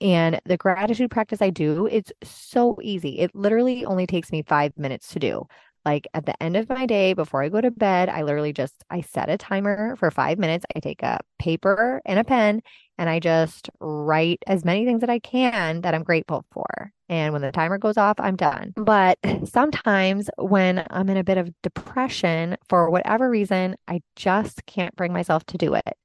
And 0.00 0.40
the 0.44 0.56
gratitude 0.56 1.10
practice 1.10 1.40
I 1.40 1.50
do, 1.50 1.86
it's 1.86 2.12
so 2.22 2.78
easy. 2.82 3.20
It 3.20 3.34
literally 3.34 3.84
only 3.84 4.06
takes 4.06 4.32
me 4.32 4.42
five 4.42 4.76
minutes 4.76 5.08
to 5.12 5.18
do. 5.20 5.46
Like 5.84 6.06
at 6.14 6.26
the 6.26 6.40
end 6.42 6.56
of 6.56 6.68
my 6.68 6.86
day, 6.86 7.12
before 7.12 7.42
I 7.42 7.48
go 7.48 7.60
to 7.60 7.70
bed, 7.70 8.08
I 8.08 8.22
literally 8.22 8.52
just 8.52 8.84
I 8.90 9.00
set 9.00 9.28
a 9.28 9.36
timer 9.36 9.96
for 9.96 10.10
five 10.10 10.38
minutes. 10.38 10.64
I 10.74 10.80
take 10.80 11.02
a 11.02 11.20
paper 11.38 12.00
and 12.04 12.18
a 12.18 12.24
pen 12.24 12.62
and 12.98 13.10
I 13.10 13.18
just 13.18 13.68
write 13.80 14.42
as 14.46 14.64
many 14.64 14.84
things 14.84 15.00
that 15.00 15.10
I 15.10 15.18
can 15.18 15.80
that 15.80 15.94
I'm 15.94 16.04
grateful 16.04 16.44
for. 16.52 16.92
And 17.08 17.32
when 17.32 17.42
the 17.42 17.50
timer 17.50 17.78
goes 17.78 17.96
off, 17.96 18.20
I'm 18.20 18.36
done. 18.36 18.72
But 18.76 19.18
sometimes 19.44 20.30
when 20.38 20.86
I'm 20.88 21.08
in 21.08 21.16
a 21.16 21.24
bit 21.24 21.38
of 21.38 21.50
depression 21.62 22.56
for 22.68 22.88
whatever 22.90 23.28
reason, 23.28 23.76
I 23.88 24.02
just 24.14 24.64
can't 24.66 24.94
bring 24.94 25.12
myself 25.12 25.44
to 25.46 25.58
do 25.58 25.74
it. 25.74 25.96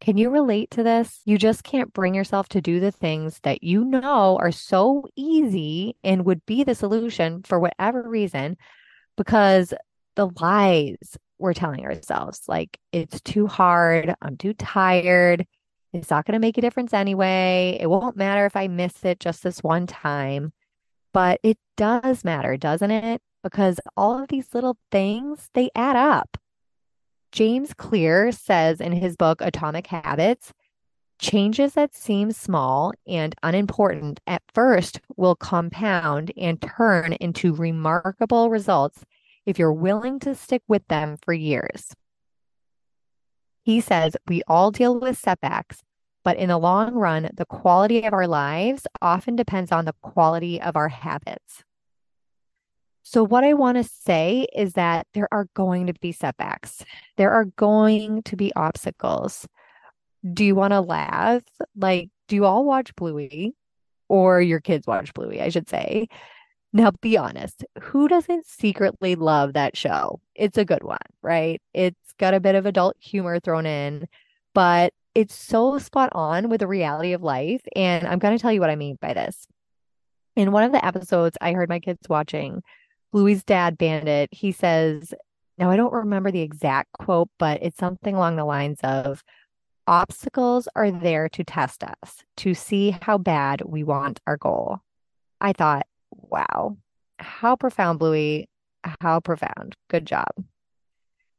Can 0.00 0.16
you 0.16 0.30
relate 0.30 0.72
to 0.72 0.82
this? 0.82 1.20
You 1.24 1.38
just 1.38 1.62
can't 1.62 1.92
bring 1.92 2.12
yourself 2.12 2.48
to 2.48 2.60
do 2.60 2.80
the 2.80 2.90
things 2.90 3.38
that 3.44 3.62
you 3.62 3.84
know 3.84 4.36
are 4.40 4.50
so 4.50 5.04
easy 5.14 5.94
and 6.02 6.24
would 6.24 6.44
be 6.44 6.64
the 6.64 6.74
solution 6.74 7.44
for 7.44 7.60
whatever 7.60 8.02
reason 8.08 8.56
because 9.16 9.74
the 10.16 10.30
lies 10.40 11.16
we're 11.38 11.54
telling 11.54 11.84
ourselves, 11.84 12.42
like 12.48 12.78
it's 12.92 13.20
too 13.20 13.46
hard, 13.46 14.14
I'm 14.22 14.36
too 14.36 14.54
tired, 14.54 15.46
it's 15.92 16.10
not 16.10 16.24
going 16.24 16.34
to 16.34 16.38
make 16.38 16.56
a 16.56 16.62
difference 16.62 16.94
anyway. 16.94 17.76
It 17.80 17.88
won't 17.88 18.16
matter 18.16 18.46
if 18.46 18.56
I 18.56 18.68
miss 18.68 19.04
it 19.04 19.20
just 19.20 19.42
this 19.42 19.62
one 19.62 19.86
time. 19.86 20.52
But 21.12 21.40
it 21.42 21.58
does 21.76 22.24
matter, 22.24 22.56
doesn't 22.56 22.90
it? 22.90 23.20
Because 23.42 23.78
all 23.96 24.22
of 24.22 24.28
these 24.28 24.54
little 24.54 24.78
things, 24.90 25.50
they 25.52 25.68
add 25.74 25.96
up. 25.96 26.38
James 27.32 27.74
Clear 27.74 28.32
says 28.32 28.80
in 28.80 28.92
his 28.92 29.16
book 29.16 29.40
Atomic 29.42 29.86
Habits, 29.86 30.52
changes 31.22 31.74
that 31.74 31.94
seem 31.94 32.32
small 32.32 32.92
and 33.06 33.34
unimportant 33.42 34.20
at 34.26 34.42
first 34.52 35.00
will 35.16 35.36
compound 35.36 36.32
and 36.36 36.60
turn 36.60 37.14
into 37.14 37.54
remarkable 37.54 38.50
results 38.50 39.04
if 39.46 39.58
you're 39.58 39.72
willing 39.72 40.18
to 40.18 40.34
stick 40.34 40.62
with 40.68 40.86
them 40.88 41.16
for 41.24 41.32
years. 41.32 41.94
He 43.62 43.80
says 43.80 44.16
we 44.28 44.42
all 44.48 44.72
deal 44.72 44.98
with 44.98 45.16
setbacks, 45.16 45.82
but 46.24 46.36
in 46.36 46.48
the 46.48 46.58
long 46.58 46.94
run, 46.94 47.30
the 47.32 47.46
quality 47.46 48.04
of 48.04 48.12
our 48.12 48.26
lives 48.26 48.86
often 49.00 49.36
depends 49.36 49.70
on 49.70 49.84
the 49.84 49.94
quality 50.02 50.60
of 50.60 50.76
our 50.76 50.88
habits. 50.88 51.62
So, 53.04 53.24
what 53.24 53.44
I 53.44 53.54
want 53.54 53.78
to 53.78 53.84
say 53.84 54.46
is 54.54 54.74
that 54.74 55.06
there 55.14 55.28
are 55.32 55.48
going 55.54 55.86
to 55.86 55.94
be 55.94 56.12
setbacks, 56.12 56.84
there 57.16 57.30
are 57.30 57.44
going 57.44 58.22
to 58.24 58.36
be 58.36 58.52
obstacles. 58.54 59.46
Do 60.30 60.44
you 60.44 60.54
want 60.54 60.72
to 60.72 60.80
laugh? 60.80 61.42
Like, 61.76 62.10
do 62.28 62.36
you 62.36 62.44
all 62.44 62.64
watch 62.64 62.94
Bluey 62.94 63.54
or 64.08 64.40
your 64.40 64.60
kids 64.60 64.86
watch 64.86 65.12
Bluey, 65.14 65.40
I 65.40 65.48
should 65.48 65.68
say? 65.68 66.08
Now, 66.72 66.90
be 67.02 67.18
honest, 67.18 67.64
who 67.80 68.08
doesn't 68.08 68.46
secretly 68.46 69.14
love 69.14 69.52
that 69.52 69.76
show? 69.76 70.20
It's 70.34 70.56
a 70.56 70.64
good 70.64 70.82
one, 70.82 70.98
right? 71.20 71.60
It's 71.74 72.12
got 72.18 72.34
a 72.34 72.40
bit 72.40 72.54
of 72.54 72.64
adult 72.64 72.96
humor 72.98 73.40
thrown 73.40 73.66
in, 73.66 74.06
but 74.54 74.94
it's 75.14 75.34
so 75.34 75.78
spot 75.78 76.10
on 76.12 76.48
with 76.48 76.60
the 76.60 76.66
reality 76.66 77.12
of 77.12 77.22
life. 77.22 77.60
And 77.76 78.06
I'm 78.06 78.18
going 78.18 78.36
to 78.36 78.40
tell 78.40 78.52
you 78.52 78.60
what 78.60 78.70
I 78.70 78.76
mean 78.76 78.96
by 79.00 79.12
this. 79.12 79.46
In 80.34 80.52
one 80.52 80.64
of 80.64 80.72
the 80.72 80.84
episodes 80.84 81.36
I 81.40 81.52
heard 81.52 81.68
my 81.68 81.78
kids 81.78 82.08
watching, 82.08 82.62
Bluey's 83.12 83.44
dad, 83.44 83.76
Bandit, 83.76 84.30
he 84.32 84.52
says, 84.52 85.12
now 85.58 85.70
I 85.70 85.76
don't 85.76 85.92
remember 85.92 86.30
the 86.30 86.40
exact 86.40 86.92
quote, 86.92 87.28
but 87.38 87.62
it's 87.62 87.76
something 87.76 88.14
along 88.14 88.36
the 88.36 88.46
lines 88.46 88.78
of 88.82 89.22
obstacles 89.86 90.68
are 90.74 90.90
there 90.90 91.28
to 91.30 91.44
test 91.44 91.82
us, 91.84 92.24
to 92.38 92.54
see 92.54 92.96
how 93.02 93.18
bad 93.18 93.62
we 93.64 93.84
want 93.84 94.20
our 94.26 94.36
goal. 94.36 94.80
I 95.40 95.52
thought, 95.52 95.86
wow, 96.10 96.76
how 97.18 97.56
profound, 97.56 97.98
Bluey. 97.98 98.48
How 99.00 99.20
profound. 99.20 99.76
Good 99.88 100.06
job. 100.06 100.32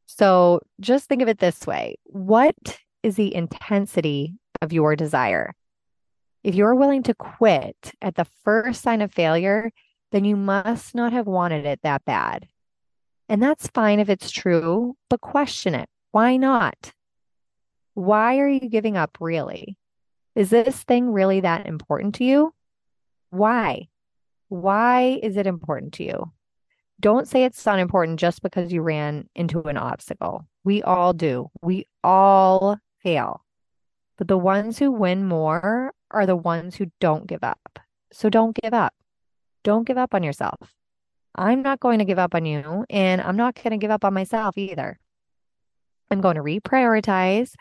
So 0.06 0.62
just 0.80 1.10
think 1.10 1.22
of 1.22 1.28
it 1.28 1.40
this 1.40 1.66
way 1.68 1.96
What 2.06 2.80
is 3.02 3.16
the 3.16 3.34
intensity 3.34 4.36
of 4.62 4.72
your 4.72 4.96
desire? 4.96 5.54
If 6.44 6.56
you're 6.56 6.76
willing 6.76 7.04
to 7.04 7.14
quit 7.14 7.94
at 8.02 8.16
the 8.16 8.28
first 8.44 8.82
sign 8.82 9.02
of 9.02 9.14
failure, 9.14 9.72
then 10.12 10.26
you 10.26 10.36
must 10.36 10.94
not 10.94 11.14
have 11.14 11.28
wanted 11.28 11.66
it 11.66 11.82
that 11.84 12.06
bad. 12.06 12.48
And 13.30 13.42
that's 13.42 13.68
fine 13.68 14.00
if 14.00 14.10
it's 14.10 14.30
true, 14.30 14.96
but 15.10 15.22
question 15.22 15.74
it. 15.74 15.90
Why 16.12 16.38
not? 16.38 16.94
Why 17.94 18.40
are 18.40 18.48
you 18.48 18.70
giving 18.70 18.98
up 18.98 19.18
really? 19.20 19.78
Is 20.36 20.50
this 20.50 20.84
thing 20.84 21.12
really 21.12 21.42
that 21.42 21.68
important 21.68 22.16
to 22.16 22.24
you? 22.24 22.54
Why? 23.30 23.88
Why 24.50 25.20
is 25.22 25.38
it 25.38 25.48
important 25.48 25.94
to 25.94 26.04
you? 26.04 26.32
Don't 27.00 27.28
say 27.28 27.44
it's 27.44 27.66
not 27.66 27.80
important 27.80 28.20
just 28.20 28.42
because 28.42 28.72
you 28.72 28.82
ran 28.82 29.28
into 29.36 29.62
an 29.64 29.78
obstacle. 29.78 30.48
We 30.64 30.82
all 30.82 31.14
do. 31.14 31.50
We 31.62 31.88
all 32.04 32.78
fail. 33.02 33.44
But 34.18 34.28
the 34.28 34.38
ones 34.38 34.80
who 34.80 34.92
win 34.92 35.26
more 35.26 35.94
are 36.12 36.26
the 36.26 36.36
ones 36.36 36.76
who 36.76 36.92
don't 37.00 37.28
give 37.28 37.44
up. 37.44 37.80
So 38.12 38.30
don't 38.30 38.56
give 38.56 38.74
up. 38.74 38.94
Don't 39.64 39.86
give 39.86 39.98
up 39.98 40.14
on 40.14 40.24
yourself. 40.24 40.74
I'm 41.36 41.64
not 41.64 41.80
going 41.80 42.00
to 42.00 42.06
give 42.06 42.20
up 42.20 42.36
on 42.36 42.46
you, 42.46 42.86
and 42.90 43.20
I'm 43.20 43.38
not 43.38 43.56
going 43.56 43.72
to 43.72 43.78
give 43.78 43.90
up 43.92 44.06
on 44.06 44.14
myself 44.14 44.58
either. 44.58 45.00
I'm 46.12 46.22
going 46.22 46.36
to 46.36 46.44
reprioritize. 46.44 47.54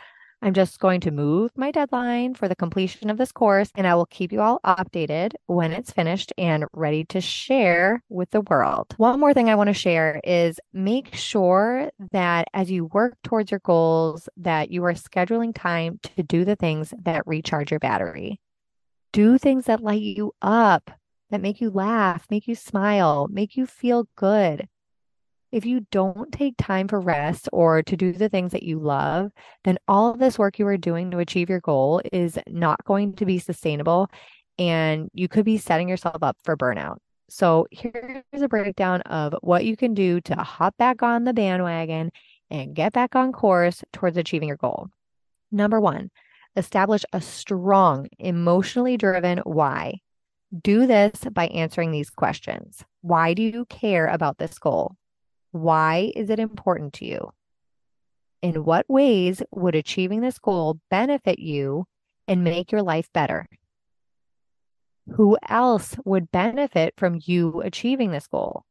I'm 0.45 0.55
just 0.55 0.81
going 0.81 1.01
to 1.03 1.13
move 1.13 1.53
my 1.55 1.71
deadline 1.71 2.35
for 2.35 2.49
the 2.49 2.57
completion 2.57 3.11
of 3.11 3.17
this 3.17 3.31
course, 3.31 3.71
and 3.77 3.87
I 3.87 3.95
will 3.95 4.07
keep 4.07 4.33
you 4.33 4.41
all 4.41 4.59
updated 4.65 5.35
when 5.47 5.71
it's 5.71 5.93
finished 5.93 6.33
and 6.37 6.65
ready 6.73 7.05
to 7.07 7.21
share 7.21 8.03
with 8.09 8.31
the 8.33 8.41
world. 8.41 8.93
One 8.97 9.21
more 9.21 9.33
thing 9.33 9.49
I 9.49 9.55
want 9.55 9.69
to 9.69 9.75
share 9.75 10.21
is 10.25 10.59
make 10.73 11.15
sure 11.15 11.91
that 12.11 12.49
as 12.53 12.73
you 12.73 12.87
work 12.87 13.15
towards 13.23 13.53
your 13.53 13.61
goals 13.61 14.29
that 14.37 14.73
you 14.73 14.85
are 14.85 14.95
scheduling 14.95 15.55
time 15.55 16.01
to 16.17 16.25
do 16.25 16.45
the 16.45 16.57
things 16.57 16.93
that 17.05 17.25
recharge 17.25 17.71
your 17.71 17.79
battery. 17.79 18.41
Do 19.13 19.39
things 19.39 19.67
that 19.67 19.81
light 19.81 20.03
you 20.03 20.33
up, 20.43 20.91
that 21.31 21.41
make 21.41 21.61
you 21.61 21.71
laugh, 21.71 22.27
make 22.31 22.49
you 22.49 22.57
smile, 22.57 23.29
make 23.31 23.57
you 23.57 23.65
feel 23.65 24.09
good 24.17 24.67
if 25.53 25.67
you 25.67 25.87
don't 25.91 26.33
take 26.33 26.55
time 26.57 26.89
for 26.89 26.99
rest 26.99 27.49
or 27.53 27.83
to 27.83 27.97
do 27.97 28.13
the 28.13 28.31
things 28.31 28.53
that 28.53 28.63
you 28.63 28.79
love, 28.79 29.31
then 29.65 29.79
all 29.87 30.11
of 30.11 30.19
this 30.19 30.39
work 30.39 30.59
you 30.59 30.67
are 30.67 30.79
doing 30.79 31.11
to 31.11 31.19
achieve 31.19 31.51
your 31.51 31.61
goal 31.61 32.01
is 32.11 32.39
not 32.49 32.83
going 32.85 33.13
to 33.15 33.27
be 33.27 33.39
sustainable 33.39 34.09
and 34.59 35.11
you 35.13 35.29
could 35.29 35.45
be 35.45 35.59
setting 35.59 35.89
yourself 35.89 36.23
up 36.23 36.37
for 36.43 36.57
burnout. 36.57 36.97
So, 37.29 37.67
here's 37.71 38.43
a 38.43 38.49
breakdown 38.49 39.01
of 39.03 39.35
what 39.41 39.65
you 39.65 39.77
can 39.77 39.95
do 39.95 40.21
to 40.23 40.37
hop 40.37 40.77
back 40.77 41.03
on 41.03 41.25
the 41.25 41.33
bandwagon 41.33 42.11
and 42.51 42.75
get 42.75 42.93
back 42.93 43.15
on 43.17 43.33
course 43.33 43.83
towards 43.93 44.19
achieving 44.19 44.49
your 44.49 44.59
goal. 44.59 44.89
Number 45.51 45.81
one, 45.81 46.11
establish 46.57 47.05
a 47.13 47.21
strong, 47.21 48.09
emotionally 48.19 48.97
driven 48.97 49.39
why. 49.39 50.01
Do 50.61 50.87
this 50.87 51.25
by 51.33 51.47
answering 51.47 51.93
these 51.93 52.11
questions 52.11 52.85
Why 53.01 53.33
do 53.33 53.43
you 53.43 53.65
care 53.67 54.07
about 54.07 54.37
this 54.37 54.59
goal? 54.59 54.97
Why 55.53 56.13
is 56.17 56.31
it 56.31 56.39
important 56.39 56.95
to 56.95 57.05
you? 57.05 57.31
In 58.41 58.65
what 58.65 58.87
ways 58.89 59.43
would 59.53 59.75
achieving 59.75 60.21
this 60.21 60.39
goal 60.39 60.81
benefit 60.91 61.39
you 61.39 61.85
and 62.27 62.43
make 62.43 62.73
your 62.73 62.83
life 62.83 63.09
better? 63.13 63.47
Who 65.15 65.37
else 65.49 65.97
would 66.05 66.31
benefit 66.31 66.95
from 66.97 67.21
you 67.23 67.61
achieving 67.61 68.11
this 68.11 68.27
goal? 68.27 68.65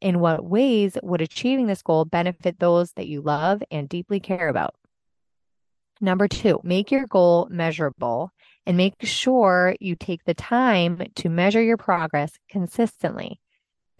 In 0.00 0.20
what 0.20 0.44
ways 0.44 0.96
would 1.02 1.20
achieving 1.20 1.66
this 1.66 1.82
goal 1.82 2.04
benefit 2.04 2.58
those 2.58 2.92
that 2.92 3.08
you 3.08 3.20
love 3.20 3.62
and 3.70 3.88
deeply 3.88 4.20
care 4.20 4.48
about? 4.48 4.74
Number 6.00 6.28
two, 6.28 6.60
make 6.62 6.92
your 6.92 7.06
goal 7.06 7.48
measurable 7.50 8.30
and 8.64 8.76
make 8.76 8.94
sure 9.02 9.74
you 9.80 9.96
take 9.96 10.24
the 10.24 10.34
time 10.34 11.02
to 11.16 11.28
measure 11.28 11.62
your 11.62 11.76
progress 11.76 12.38
consistently. 12.48 13.40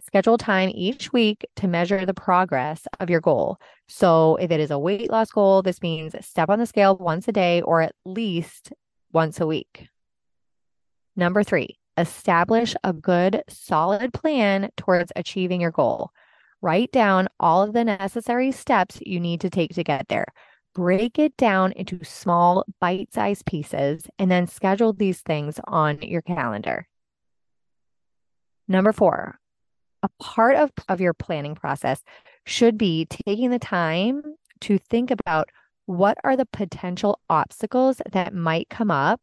Schedule 0.09 0.39
time 0.39 0.71
each 0.73 1.13
week 1.13 1.45
to 1.55 1.67
measure 1.67 2.03
the 2.03 2.15
progress 2.15 2.87
of 2.99 3.11
your 3.11 3.21
goal. 3.21 3.59
So, 3.87 4.37
if 4.37 4.49
it 4.49 4.59
is 4.59 4.71
a 4.71 4.79
weight 4.79 5.11
loss 5.11 5.29
goal, 5.29 5.61
this 5.61 5.83
means 5.83 6.15
step 6.25 6.49
on 6.49 6.57
the 6.57 6.65
scale 6.65 6.97
once 6.97 7.27
a 7.27 7.31
day 7.31 7.61
or 7.61 7.81
at 7.81 7.93
least 8.05 8.73
once 9.13 9.39
a 9.39 9.45
week. 9.45 9.87
Number 11.15 11.43
three, 11.43 11.77
establish 11.95 12.73
a 12.83 12.91
good, 12.91 13.43
solid 13.49 14.11
plan 14.11 14.71
towards 14.75 15.11
achieving 15.15 15.61
your 15.61 15.69
goal. 15.69 16.09
Write 16.59 16.91
down 16.91 17.27
all 17.39 17.61
of 17.61 17.73
the 17.73 17.83
necessary 17.83 18.51
steps 18.51 18.97
you 19.05 19.19
need 19.19 19.41
to 19.41 19.51
take 19.51 19.75
to 19.75 19.83
get 19.83 20.07
there. 20.07 20.25
Break 20.73 21.19
it 21.19 21.37
down 21.37 21.71
into 21.73 22.03
small, 22.03 22.65
bite 22.81 23.13
sized 23.13 23.45
pieces 23.45 24.07
and 24.17 24.31
then 24.31 24.47
schedule 24.47 24.91
these 24.91 25.21
things 25.21 25.59
on 25.67 26.01
your 26.01 26.23
calendar. 26.23 26.87
Number 28.67 28.91
four, 28.91 29.39
a 30.03 30.09
part 30.19 30.55
of, 30.55 30.71
of 30.87 31.01
your 31.01 31.13
planning 31.13 31.55
process 31.55 32.03
should 32.45 32.77
be 32.77 33.05
taking 33.05 33.49
the 33.49 33.59
time 33.59 34.23
to 34.61 34.77
think 34.77 35.11
about 35.11 35.49
what 35.85 36.17
are 36.23 36.37
the 36.37 36.45
potential 36.45 37.19
obstacles 37.29 38.01
that 38.11 38.33
might 38.33 38.69
come 38.69 38.91
up 38.91 39.21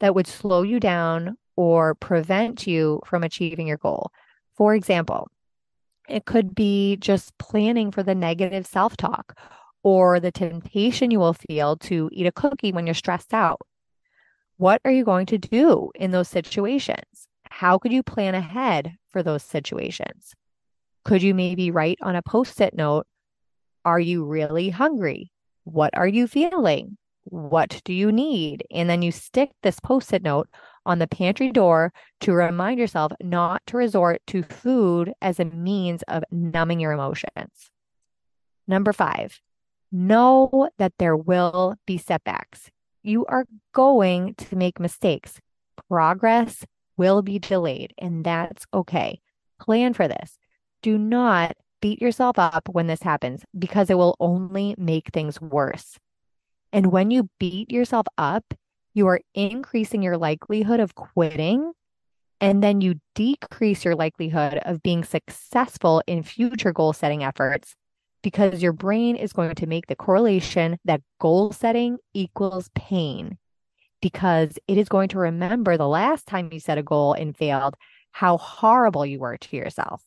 that 0.00 0.14
would 0.14 0.26
slow 0.26 0.62
you 0.62 0.78
down 0.78 1.36
or 1.56 1.94
prevent 1.94 2.66
you 2.66 3.00
from 3.06 3.22
achieving 3.22 3.66
your 3.66 3.76
goal. 3.76 4.10
For 4.56 4.74
example, 4.74 5.28
it 6.08 6.24
could 6.24 6.54
be 6.54 6.96
just 6.96 7.36
planning 7.38 7.90
for 7.90 8.02
the 8.02 8.14
negative 8.14 8.66
self 8.66 8.96
talk 8.96 9.38
or 9.82 10.20
the 10.20 10.32
temptation 10.32 11.10
you 11.10 11.18
will 11.18 11.34
feel 11.34 11.76
to 11.76 12.08
eat 12.12 12.26
a 12.26 12.32
cookie 12.32 12.72
when 12.72 12.86
you're 12.86 12.94
stressed 12.94 13.34
out. 13.34 13.60
What 14.56 14.80
are 14.84 14.90
you 14.90 15.04
going 15.04 15.26
to 15.26 15.38
do 15.38 15.90
in 15.94 16.10
those 16.10 16.28
situations? 16.28 17.28
How 17.58 17.78
could 17.78 17.92
you 17.92 18.02
plan 18.02 18.34
ahead 18.34 18.96
for 19.10 19.22
those 19.22 19.44
situations? 19.44 20.34
Could 21.04 21.22
you 21.22 21.36
maybe 21.36 21.70
write 21.70 21.98
on 22.02 22.16
a 22.16 22.20
post 22.20 22.60
it 22.60 22.74
note, 22.74 23.06
Are 23.84 24.00
you 24.00 24.24
really 24.24 24.70
hungry? 24.70 25.30
What 25.62 25.96
are 25.96 26.08
you 26.08 26.26
feeling? 26.26 26.98
What 27.22 27.80
do 27.84 27.92
you 27.92 28.10
need? 28.10 28.64
And 28.72 28.90
then 28.90 29.02
you 29.02 29.12
stick 29.12 29.50
this 29.62 29.78
post 29.78 30.12
it 30.12 30.24
note 30.24 30.48
on 30.84 30.98
the 30.98 31.06
pantry 31.06 31.52
door 31.52 31.92
to 32.22 32.32
remind 32.32 32.80
yourself 32.80 33.12
not 33.22 33.62
to 33.68 33.76
resort 33.76 34.20
to 34.26 34.42
food 34.42 35.12
as 35.22 35.38
a 35.38 35.44
means 35.44 36.02
of 36.08 36.24
numbing 36.32 36.80
your 36.80 36.90
emotions. 36.90 37.70
Number 38.66 38.92
five, 38.92 39.40
know 39.92 40.70
that 40.78 40.94
there 40.98 41.16
will 41.16 41.76
be 41.86 41.98
setbacks. 41.98 42.72
You 43.04 43.24
are 43.26 43.44
going 43.72 44.34
to 44.38 44.56
make 44.56 44.80
mistakes. 44.80 45.38
Progress 45.88 46.64
will 46.96 47.22
be 47.22 47.38
delayed, 47.38 47.92
and 47.98 48.24
that's 48.24 48.66
okay. 48.72 49.20
Plan 49.60 49.94
for 49.94 50.08
this. 50.08 50.38
Do 50.82 50.98
not 50.98 51.56
beat 51.80 52.00
yourself 52.00 52.38
up 52.38 52.68
when 52.72 52.86
this 52.86 53.02
happens 53.02 53.44
because 53.58 53.90
it 53.90 53.98
will 53.98 54.16
only 54.20 54.74
make 54.78 55.10
things 55.12 55.40
worse. 55.40 55.98
And 56.72 56.86
when 56.86 57.10
you 57.10 57.28
beat 57.38 57.70
yourself 57.70 58.06
up, 58.18 58.54
you 58.94 59.06
are 59.06 59.20
increasing 59.34 60.02
your 60.02 60.16
likelihood 60.16 60.80
of 60.80 60.94
quitting. 60.94 61.72
And 62.40 62.62
then 62.62 62.80
you 62.80 62.96
decrease 63.14 63.84
your 63.84 63.94
likelihood 63.94 64.60
of 64.64 64.82
being 64.82 65.04
successful 65.04 66.02
in 66.06 66.22
future 66.22 66.72
goal 66.72 66.92
setting 66.92 67.22
efforts 67.22 67.74
because 68.22 68.62
your 68.62 68.72
brain 68.72 69.16
is 69.16 69.32
going 69.32 69.54
to 69.54 69.66
make 69.66 69.86
the 69.86 69.96
correlation 69.96 70.78
that 70.84 71.02
goal 71.20 71.52
setting 71.52 71.98
equals 72.12 72.70
pain 72.74 73.38
because 74.04 74.58
it 74.68 74.76
is 74.76 74.86
going 74.90 75.08
to 75.08 75.18
remember 75.18 75.78
the 75.78 75.88
last 75.88 76.26
time 76.26 76.50
you 76.52 76.60
set 76.60 76.76
a 76.76 76.82
goal 76.82 77.14
and 77.14 77.34
failed, 77.34 77.74
how 78.12 78.36
horrible 78.36 79.06
you 79.06 79.18
were 79.18 79.38
to 79.38 79.56
yourself. 79.56 80.04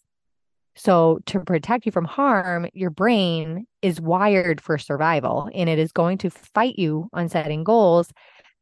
So, 0.76 1.18
to 1.26 1.40
protect 1.40 1.88
you 1.88 1.92
from 1.92 2.06
harm, 2.06 2.68
your 2.76 2.92
brain 2.92 3.66
is 3.82 4.00
wired 4.00 4.62
for 4.62 4.78
survival 4.78 5.50
and 5.52 5.68
it 5.68 5.80
is 5.80 5.92
going 5.92 6.20
to 6.20 6.30
fight 6.30 6.78
you 6.78 7.10
on 7.12 7.28
setting 7.28 7.64
goals 7.64 8.14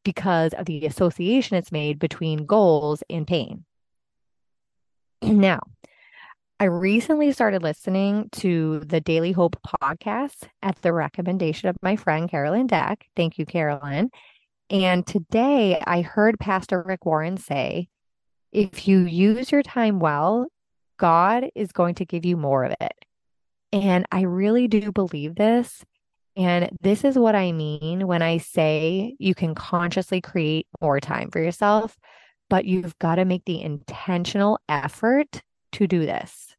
because 0.05 0.53
of 0.53 0.67
the 0.67 0.85
association 0.85 1.57
it's 1.57 1.69
made 1.69 1.99
between 1.99 2.45
goals 2.45 3.03
and 3.09 3.27
pain. 3.27 3.65
Now, 5.21 5.59
I 6.61 6.65
recently 6.65 7.33
started 7.33 7.61
listening 7.61 8.29
to 8.37 8.79
the 8.79 9.01
Daily 9.01 9.33
Hope 9.33 9.57
podcast 9.83 10.47
at 10.61 10.81
the 10.81 10.93
recommendation 10.93 11.67
of 11.67 11.75
my 11.81 11.97
friend 11.97 12.29
Carolyn 12.29 12.67
Deck. 12.67 13.05
Thank 13.17 13.37
you, 13.37 13.45
Carolyn. 13.45 14.11
And 14.69 15.05
today 15.05 15.81
I 15.85 16.01
heard 16.01 16.39
Pastor 16.39 16.81
Rick 16.81 17.05
Warren 17.05 17.37
say, 17.37 17.87
if 18.51 18.87
you 18.87 18.99
use 18.99 19.51
your 19.51 19.63
time 19.63 19.99
well, 19.99 20.47
God 20.97 21.45
is 21.55 21.71
going 21.71 21.95
to 21.95 22.05
give 22.05 22.25
you 22.25 22.37
more 22.37 22.63
of 22.63 22.73
it. 22.79 22.93
And 23.71 24.05
I 24.11 24.21
really 24.21 24.67
do 24.67 24.91
believe 24.91 25.35
this. 25.35 25.83
And 26.37 26.69
this 26.81 27.03
is 27.03 27.17
what 27.17 27.35
I 27.35 27.51
mean 27.51 28.07
when 28.07 28.21
I 28.21 28.37
say 28.37 29.15
you 29.19 29.35
can 29.35 29.55
consciously 29.55 30.21
create 30.21 30.67
more 30.81 30.99
time 30.99 31.29
for 31.31 31.39
yourself, 31.39 31.97
but 32.49 32.65
you've 32.65 32.97
got 32.99 33.15
to 33.15 33.25
make 33.25 33.45
the 33.45 33.61
intentional 33.61 34.59
effort 34.67 35.41
to 35.73 35.87
do 35.87 36.05
this. 36.05 36.55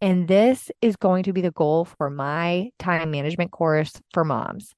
And 0.00 0.28
this 0.28 0.70
is 0.82 0.96
going 0.96 1.24
to 1.24 1.32
be 1.32 1.40
the 1.40 1.50
goal 1.50 1.84
for 1.84 2.10
my 2.10 2.70
time 2.78 3.10
management 3.10 3.52
course 3.52 3.92
for 4.12 4.24
moms. 4.24 4.72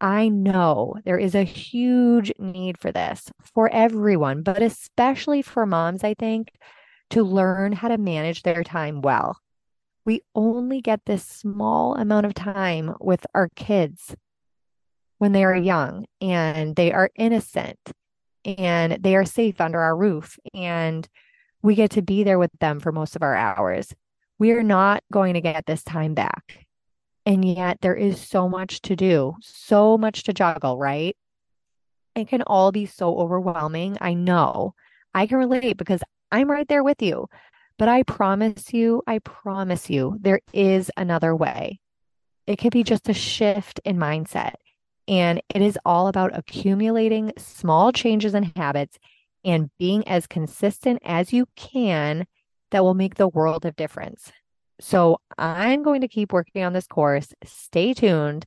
I 0.00 0.28
know 0.28 0.94
there 1.04 1.18
is 1.18 1.34
a 1.34 1.42
huge 1.42 2.32
need 2.38 2.78
for 2.78 2.92
this 2.92 3.30
for 3.42 3.68
everyone, 3.72 4.42
but 4.42 4.62
especially 4.62 5.42
for 5.42 5.66
moms, 5.66 6.04
I 6.04 6.14
think, 6.14 6.52
to 7.10 7.24
learn 7.24 7.72
how 7.72 7.88
to 7.88 7.98
manage 7.98 8.42
their 8.42 8.62
time 8.62 9.00
well. 9.02 9.38
We 10.04 10.22
only 10.34 10.80
get 10.80 11.04
this 11.04 11.24
small 11.24 11.94
amount 11.96 12.26
of 12.26 12.34
time 12.34 12.94
with 13.00 13.26
our 13.34 13.48
kids 13.56 14.14
when 15.18 15.32
they 15.32 15.44
are 15.44 15.56
young 15.56 16.06
and 16.20 16.76
they 16.76 16.92
are 16.92 17.10
innocent 17.16 17.78
and 18.44 19.02
they 19.02 19.16
are 19.16 19.24
safe 19.24 19.60
under 19.60 19.80
our 19.80 19.96
roof 19.96 20.38
and 20.54 21.06
we 21.60 21.74
get 21.74 21.90
to 21.90 22.02
be 22.02 22.22
there 22.22 22.38
with 22.38 22.52
them 22.60 22.78
for 22.78 22.92
most 22.92 23.16
of 23.16 23.22
our 23.22 23.34
hours. 23.34 23.92
We 24.38 24.52
are 24.52 24.62
not 24.62 25.02
going 25.12 25.34
to 25.34 25.40
get 25.40 25.66
this 25.66 25.82
time 25.82 26.14
back. 26.14 26.67
And 27.28 27.44
yet 27.44 27.82
there 27.82 27.94
is 27.94 28.18
so 28.18 28.48
much 28.48 28.80
to 28.80 28.96
do, 28.96 29.34
so 29.42 29.98
much 29.98 30.22
to 30.22 30.32
juggle, 30.32 30.78
right? 30.78 31.14
It 32.14 32.26
can 32.26 32.40
all 32.40 32.72
be 32.72 32.86
so 32.86 33.18
overwhelming. 33.18 33.98
I 34.00 34.14
know. 34.14 34.72
I 35.12 35.26
can 35.26 35.36
relate 35.36 35.76
because 35.76 36.00
I'm 36.32 36.50
right 36.50 36.66
there 36.66 36.82
with 36.82 37.02
you. 37.02 37.26
But 37.76 37.90
I 37.90 38.02
promise 38.04 38.72
you, 38.72 39.02
I 39.06 39.18
promise 39.18 39.90
you, 39.90 40.16
there 40.22 40.40
is 40.54 40.90
another 40.96 41.36
way. 41.36 41.80
It 42.46 42.56
could 42.56 42.72
be 42.72 42.82
just 42.82 43.10
a 43.10 43.14
shift 43.14 43.78
in 43.84 43.98
mindset. 43.98 44.54
And 45.06 45.42
it 45.54 45.60
is 45.60 45.78
all 45.84 46.08
about 46.08 46.34
accumulating 46.34 47.34
small 47.36 47.92
changes 47.92 48.34
in 48.34 48.52
habits 48.56 48.98
and 49.44 49.68
being 49.78 50.08
as 50.08 50.26
consistent 50.26 51.02
as 51.04 51.34
you 51.34 51.44
can 51.56 52.26
that 52.70 52.82
will 52.82 52.94
make 52.94 53.16
the 53.16 53.28
world 53.28 53.66
of 53.66 53.76
difference. 53.76 54.32
So 54.80 55.20
I'm 55.36 55.82
going 55.82 56.02
to 56.02 56.08
keep 56.08 56.32
working 56.32 56.64
on 56.64 56.72
this 56.72 56.86
course. 56.86 57.32
Stay 57.44 57.94
tuned. 57.94 58.46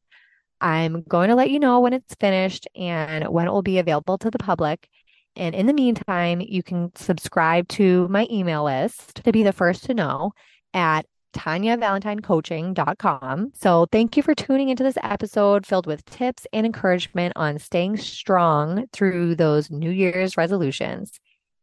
I'm 0.60 1.04
going 1.04 1.30
to 1.30 1.36
let 1.36 1.50
you 1.50 1.60
know 1.60 1.80
when 1.80 1.94
it's 1.94 2.16
finished 2.16 2.68
and 2.76 3.28
when 3.28 3.48
it 3.48 3.52
will 3.52 3.62
be 3.62 3.80
available 3.80 4.18
to 4.20 4.30
the 4.30 4.40
public. 4.40 4.88
And 5.36 5.56
in 5.56 5.66
the 5.66 5.74
meantime, 5.74 6.42
you 6.42 6.62
can 6.62 6.92
subscribe 6.96 7.68
to 7.70 8.08
my 8.10 8.28
email 8.30 8.66
list 8.66 9.24
to 9.24 9.32
be 9.32 9.44
the 9.44 9.54
first 9.54 9.86
to 9.86 9.94
know 9.94 10.34
at 10.74 11.06
TanyaValentineCoaching.com. 11.34 13.52
So 13.56 13.88
thank 13.92 14.18
you 14.18 14.24
for 14.24 14.36
tuning 14.36 14.70
into 14.70 14.84
this 14.84 14.98
episode 15.02 15.66
filled 15.66 15.88
with 15.88 16.06
tips 16.06 16.46
and 16.52 16.66
encouragement 16.66 17.34
on 17.36 17.58
staying 17.58 17.98
strong 17.98 18.88
through 18.92 19.36
those 19.36 19.72
New 19.72 19.92
Year's 19.92 20.38
resolutions. 20.38 21.20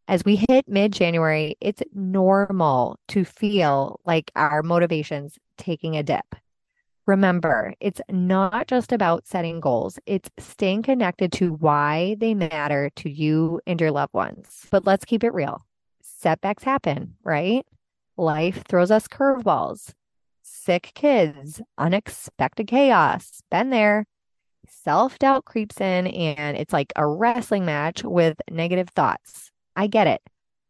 As 0.08 0.24
we 0.24 0.36
hit 0.48 0.66
mid 0.66 0.94
January, 0.94 1.56
it's 1.60 1.82
normal 1.92 2.98
to 3.08 3.26
feel 3.26 4.00
like 4.06 4.30
our 4.34 4.62
motivation's 4.62 5.38
taking 5.58 5.98
a 5.98 6.02
dip. 6.02 6.34
Remember, 7.04 7.74
it's 7.78 8.00
not 8.08 8.68
just 8.68 8.90
about 8.90 9.26
setting 9.26 9.60
goals, 9.60 9.98
it's 10.06 10.30
staying 10.38 10.82
connected 10.82 11.30
to 11.32 11.52
why 11.52 12.16
they 12.20 12.32
matter 12.32 12.90
to 12.96 13.10
you 13.10 13.60
and 13.66 13.78
your 13.78 13.90
loved 13.90 14.14
ones. 14.14 14.66
But 14.70 14.86
let's 14.86 15.04
keep 15.04 15.22
it 15.22 15.34
real. 15.34 15.66
Setbacks 16.00 16.64
happen, 16.64 17.14
right? 17.22 17.66
Life 18.16 18.64
throws 18.66 18.90
us 18.90 19.08
curveballs, 19.08 19.92
sick 20.42 20.92
kids, 20.94 21.60
unexpected 21.76 22.66
chaos. 22.66 23.42
Been 23.50 23.68
there. 23.68 24.06
Self 24.66 25.18
doubt 25.18 25.44
creeps 25.44 25.82
in, 25.82 26.06
and 26.06 26.56
it's 26.56 26.72
like 26.72 26.94
a 26.96 27.06
wrestling 27.06 27.66
match 27.66 28.04
with 28.04 28.40
negative 28.50 28.88
thoughts. 28.88 29.50
I 29.78 29.86
get 29.86 30.08
it. 30.08 30.20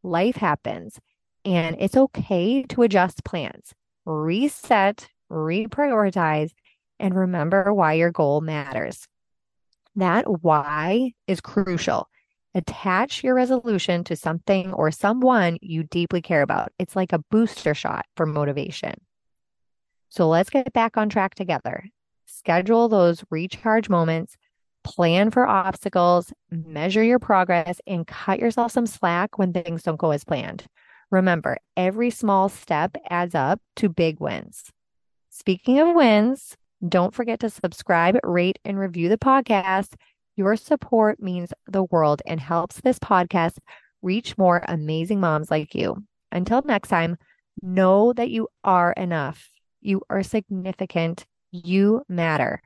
Life 0.03 0.37
happens, 0.37 1.01
and 1.43 1.77
it's 1.81 1.97
okay 1.97 2.63
to 2.65 2.83
adjust 2.83 3.25
plans, 3.25 3.73
reset, 4.05 5.09
reprioritize, 5.33 6.51
and 7.01 7.17
remember 7.17 7.73
why 7.73 7.95
your 7.95 8.11
goal 8.11 8.43
matters. 8.43 9.09
That 9.97 10.43
why 10.43 11.13
is 11.27 11.41
crucial. 11.41 12.07
Attach 12.55 13.25
your 13.25 13.35
resolution 13.35 14.05
to 14.05 14.15
something 14.15 14.75
or 14.75 14.91
someone 14.91 15.57
you 15.63 15.85
deeply 15.85 16.21
care 16.21 16.43
about. 16.43 16.71
It's 16.79 16.95
like 16.95 17.15
a 17.15 17.25
booster 17.31 17.75
shot 17.75 18.05
for 18.15 18.27
motivation. 18.27 18.93
So 20.11 20.29
let's 20.29 20.51
get 20.51 20.71
back 20.75 20.99
on 20.99 21.09
track 21.09 21.35
together. 21.35 21.87
Schedule 22.27 22.91
those 22.91 23.25
recharge 23.31 23.89
moments 23.89 24.37
plan 24.85 25.31
for 25.31 25.47
obstacles, 25.47 26.33
measure 26.51 27.03
your 27.03 27.19
progress, 27.19 27.81
and 27.87 28.07
cut 28.07 28.39
yourself 28.39 28.73
some 28.73 28.87
slack 28.87 29.39
when 29.39 29.53
things 29.53 29.83
don't 29.83 29.99
go 29.99 30.11
as 30.11 30.25
planned. 30.25 30.67
Remember, 31.11 31.59
every 31.77 32.11
small 32.11 32.49
step 32.49 32.97
adds 33.09 33.35
up 33.35 33.61
to 33.77 33.89
big 33.89 34.21
wins. 34.21 34.65
Speaking 35.31 35.79
of 35.79 35.95
wins, 35.95 36.57
don't 36.87 37.15
forget 37.15 37.41
to 37.41 37.51
subscribe, 37.51 38.19
rate, 38.23 38.59
and 38.65 38.79
review 38.79 39.09
the 39.09 39.19
podcast. 39.19 39.95
Your 40.37 40.57
support 40.57 41.21
means 41.21 41.53
the 41.67 41.85
world 41.85 42.23
and 42.27 42.39
helps 42.41 42.81
this 42.81 42.99
podcast 42.99 43.59
reach 44.03 44.39
more 44.39 44.63
amazing 44.69 45.21
moms 45.21 45.51
like 45.51 45.75
you. 45.75 46.05
Until 46.31 46.63
next 46.65 46.89
time, 46.89 47.17
know 47.63 48.13
that 48.13 48.31
you 48.31 48.49
are 48.63 48.93
enough. 48.93 49.51
You 49.81 50.03
are 50.11 50.23
significant. 50.23 51.27
You 51.51 52.03
matter. 52.09 52.61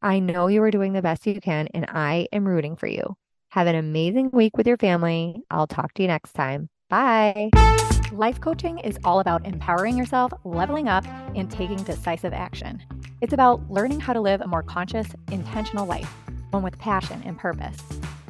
I 0.00 0.20
know 0.20 0.46
you 0.46 0.62
are 0.62 0.70
doing 0.70 0.92
the 0.92 1.02
best 1.02 1.26
you 1.26 1.40
can, 1.40 1.66
and 1.74 1.84
I 1.88 2.28
am 2.32 2.46
rooting 2.46 2.76
for 2.76 2.86
you. 2.86 3.16
Have 3.50 3.66
an 3.66 3.74
amazing 3.74 4.30
week 4.32 4.56
with 4.56 4.66
your 4.66 4.76
family. 4.76 5.42
I'll 5.50 5.66
talk 5.66 5.92
to 5.94 6.02
you 6.02 6.08
next 6.08 6.34
time. 6.34 6.68
Bye. 6.88 7.50
Life 8.12 8.40
coaching 8.40 8.78
is 8.78 8.96
all 9.02 9.18
about 9.18 9.44
empowering 9.44 9.98
yourself, 9.98 10.32
leveling 10.44 10.88
up, 10.88 11.04
and 11.34 11.50
taking 11.50 11.82
decisive 11.82 12.32
action. 12.32 12.80
It's 13.20 13.32
about 13.32 13.68
learning 13.70 13.98
how 13.98 14.12
to 14.12 14.20
live 14.20 14.40
a 14.40 14.46
more 14.46 14.62
conscious, 14.62 15.08
intentional 15.32 15.84
life, 15.84 16.08
one 16.50 16.62
with 16.62 16.78
passion 16.78 17.20
and 17.24 17.36
purpose. 17.36 17.78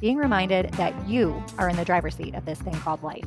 Being 0.01 0.17
reminded 0.17 0.71
that 0.75 1.07
you 1.07 1.43
are 1.59 1.69
in 1.69 1.77
the 1.77 1.85
driver's 1.85 2.17
seat 2.17 2.35
of 2.35 2.47
this 2.47 2.61
thing 2.61 2.75
called 2.75 3.03
life. 3.03 3.27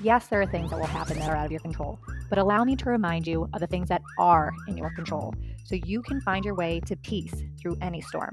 Yes, 0.00 0.28
there 0.28 0.40
are 0.40 0.46
things 0.46 0.70
that 0.70 0.78
will 0.78 0.86
happen 0.86 1.18
that 1.18 1.28
are 1.28 1.34
out 1.34 1.46
of 1.46 1.50
your 1.50 1.60
control, 1.60 1.98
but 2.30 2.38
allow 2.38 2.62
me 2.62 2.76
to 2.76 2.88
remind 2.88 3.26
you 3.26 3.48
of 3.52 3.58
the 3.58 3.66
things 3.66 3.88
that 3.88 4.00
are 4.16 4.52
in 4.68 4.76
your 4.76 4.90
control 4.90 5.34
so 5.64 5.74
you 5.74 6.02
can 6.02 6.20
find 6.20 6.44
your 6.44 6.54
way 6.54 6.78
to 6.86 6.94
peace 6.96 7.34
through 7.60 7.76
any 7.80 8.00
storm. 8.00 8.30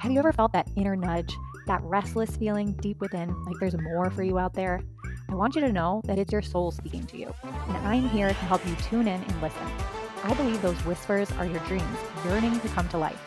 Have 0.00 0.12
you 0.12 0.20
ever 0.20 0.32
felt 0.32 0.52
that 0.52 0.68
inner 0.76 0.94
nudge, 0.94 1.34
that 1.66 1.82
restless 1.82 2.36
feeling 2.36 2.74
deep 2.74 3.00
within, 3.00 3.34
like 3.44 3.56
there's 3.58 3.76
more 3.80 4.08
for 4.10 4.22
you 4.22 4.38
out 4.38 4.54
there? 4.54 4.80
I 5.28 5.34
want 5.34 5.56
you 5.56 5.62
to 5.62 5.72
know 5.72 6.00
that 6.04 6.18
it's 6.18 6.30
your 6.30 6.42
soul 6.42 6.70
speaking 6.70 7.04
to 7.06 7.18
you, 7.18 7.34
and 7.42 7.76
I'm 7.78 8.08
here 8.10 8.28
to 8.28 8.34
help 8.34 8.64
you 8.64 8.76
tune 8.76 9.08
in 9.08 9.20
and 9.20 9.42
listen. 9.42 9.66
I 10.22 10.32
believe 10.34 10.62
those 10.62 10.78
whispers 10.84 11.32
are 11.32 11.46
your 11.46 11.60
dreams 11.60 11.98
yearning 12.24 12.60
to 12.60 12.68
come 12.68 12.88
to 12.90 12.98
life. 12.98 13.20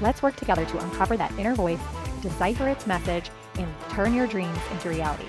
Let's 0.00 0.22
work 0.22 0.36
together 0.36 0.64
to 0.64 0.78
uncover 0.78 1.18
that 1.18 1.38
inner 1.38 1.54
voice, 1.54 1.80
decipher 2.22 2.68
its 2.70 2.86
message, 2.86 3.30
and 3.56 3.68
turn 3.90 4.14
your 4.14 4.26
dreams 4.26 4.58
into 4.72 4.88
reality. 4.88 5.26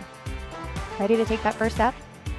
Ready 1.02 1.18
to 1.18 1.26
take 1.26 1.42
that 1.42 1.56
first 1.56 1.74
step? 1.74 1.96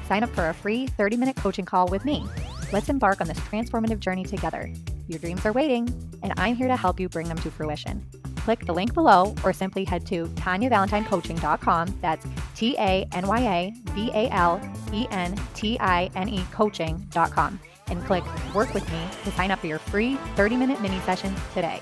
Sign 0.07 0.23
up 0.23 0.31
for 0.31 0.49
a 0.49 0.55
free 0.55 0.87
30 0.87 1.17
minute 1.17 1.35
coaching 1.35 1.65
call 1.65 1.89
with 1.89 2.05
me. 2.05 2.25
Let's 2.73 2.89
embark 2.89 3.21
on 3.21 3.27
this 3.27 3.41
transformative 3.41 3.99
journey 3.99 4.23
together. 4.23 4.73
Your 5.09 5.19
dreams 5.19 5.45
are 5.45 5.53
waiting, 5.53 5.93
and 6.23 6.33
I'm 6.37 6.55
here 6.55 6.69
to 6.69 6.77
help 6.77 7.01
you 7.01 7.09
bring 7.09 7.27
them 7.27 7.39
to 7.39 7.51
fruition. 7.51 8.07
Click 8.37 8.65
the 8.65 8.73
link 8.73 8.95
below 8.95 9.35
or 9.43 9.53
simply 9.53 9.83
head 9.85 10.07
to 10.07 10.27
TanyaValentineCoaching.com. 10.37 11.99
That's 12.01 12.25
T 12.55 12.77
A 12.79 13.05
N 13.11 13.27
Y 13.27 13.41
A 13.41 13.75
V 13.95 14.13
A 14.15 14.31
L 14.31 14.61
E 14.93 15.09
N 15.11 15.35
T 15.55 15.77
I 15.81 16.09
N 16.15 16.29
E 16.29 16.45
coaching.com 16.53 17.59
and 17.89 18.05
click 18.05 18.23
Work 18.55 18.73
with 18.75 18.89
Me 18.93 19.09
to 19.25 19.33
sign 19.33 19.51
up 19.51 19.59
for 19.59 19.67
your 19.67 19.81
free 19.81 20.15
30 20.37 20.57
minute 20.57 20.81
mini 20.81 21.01
session 21.01 21.35
today. 21.53 21.81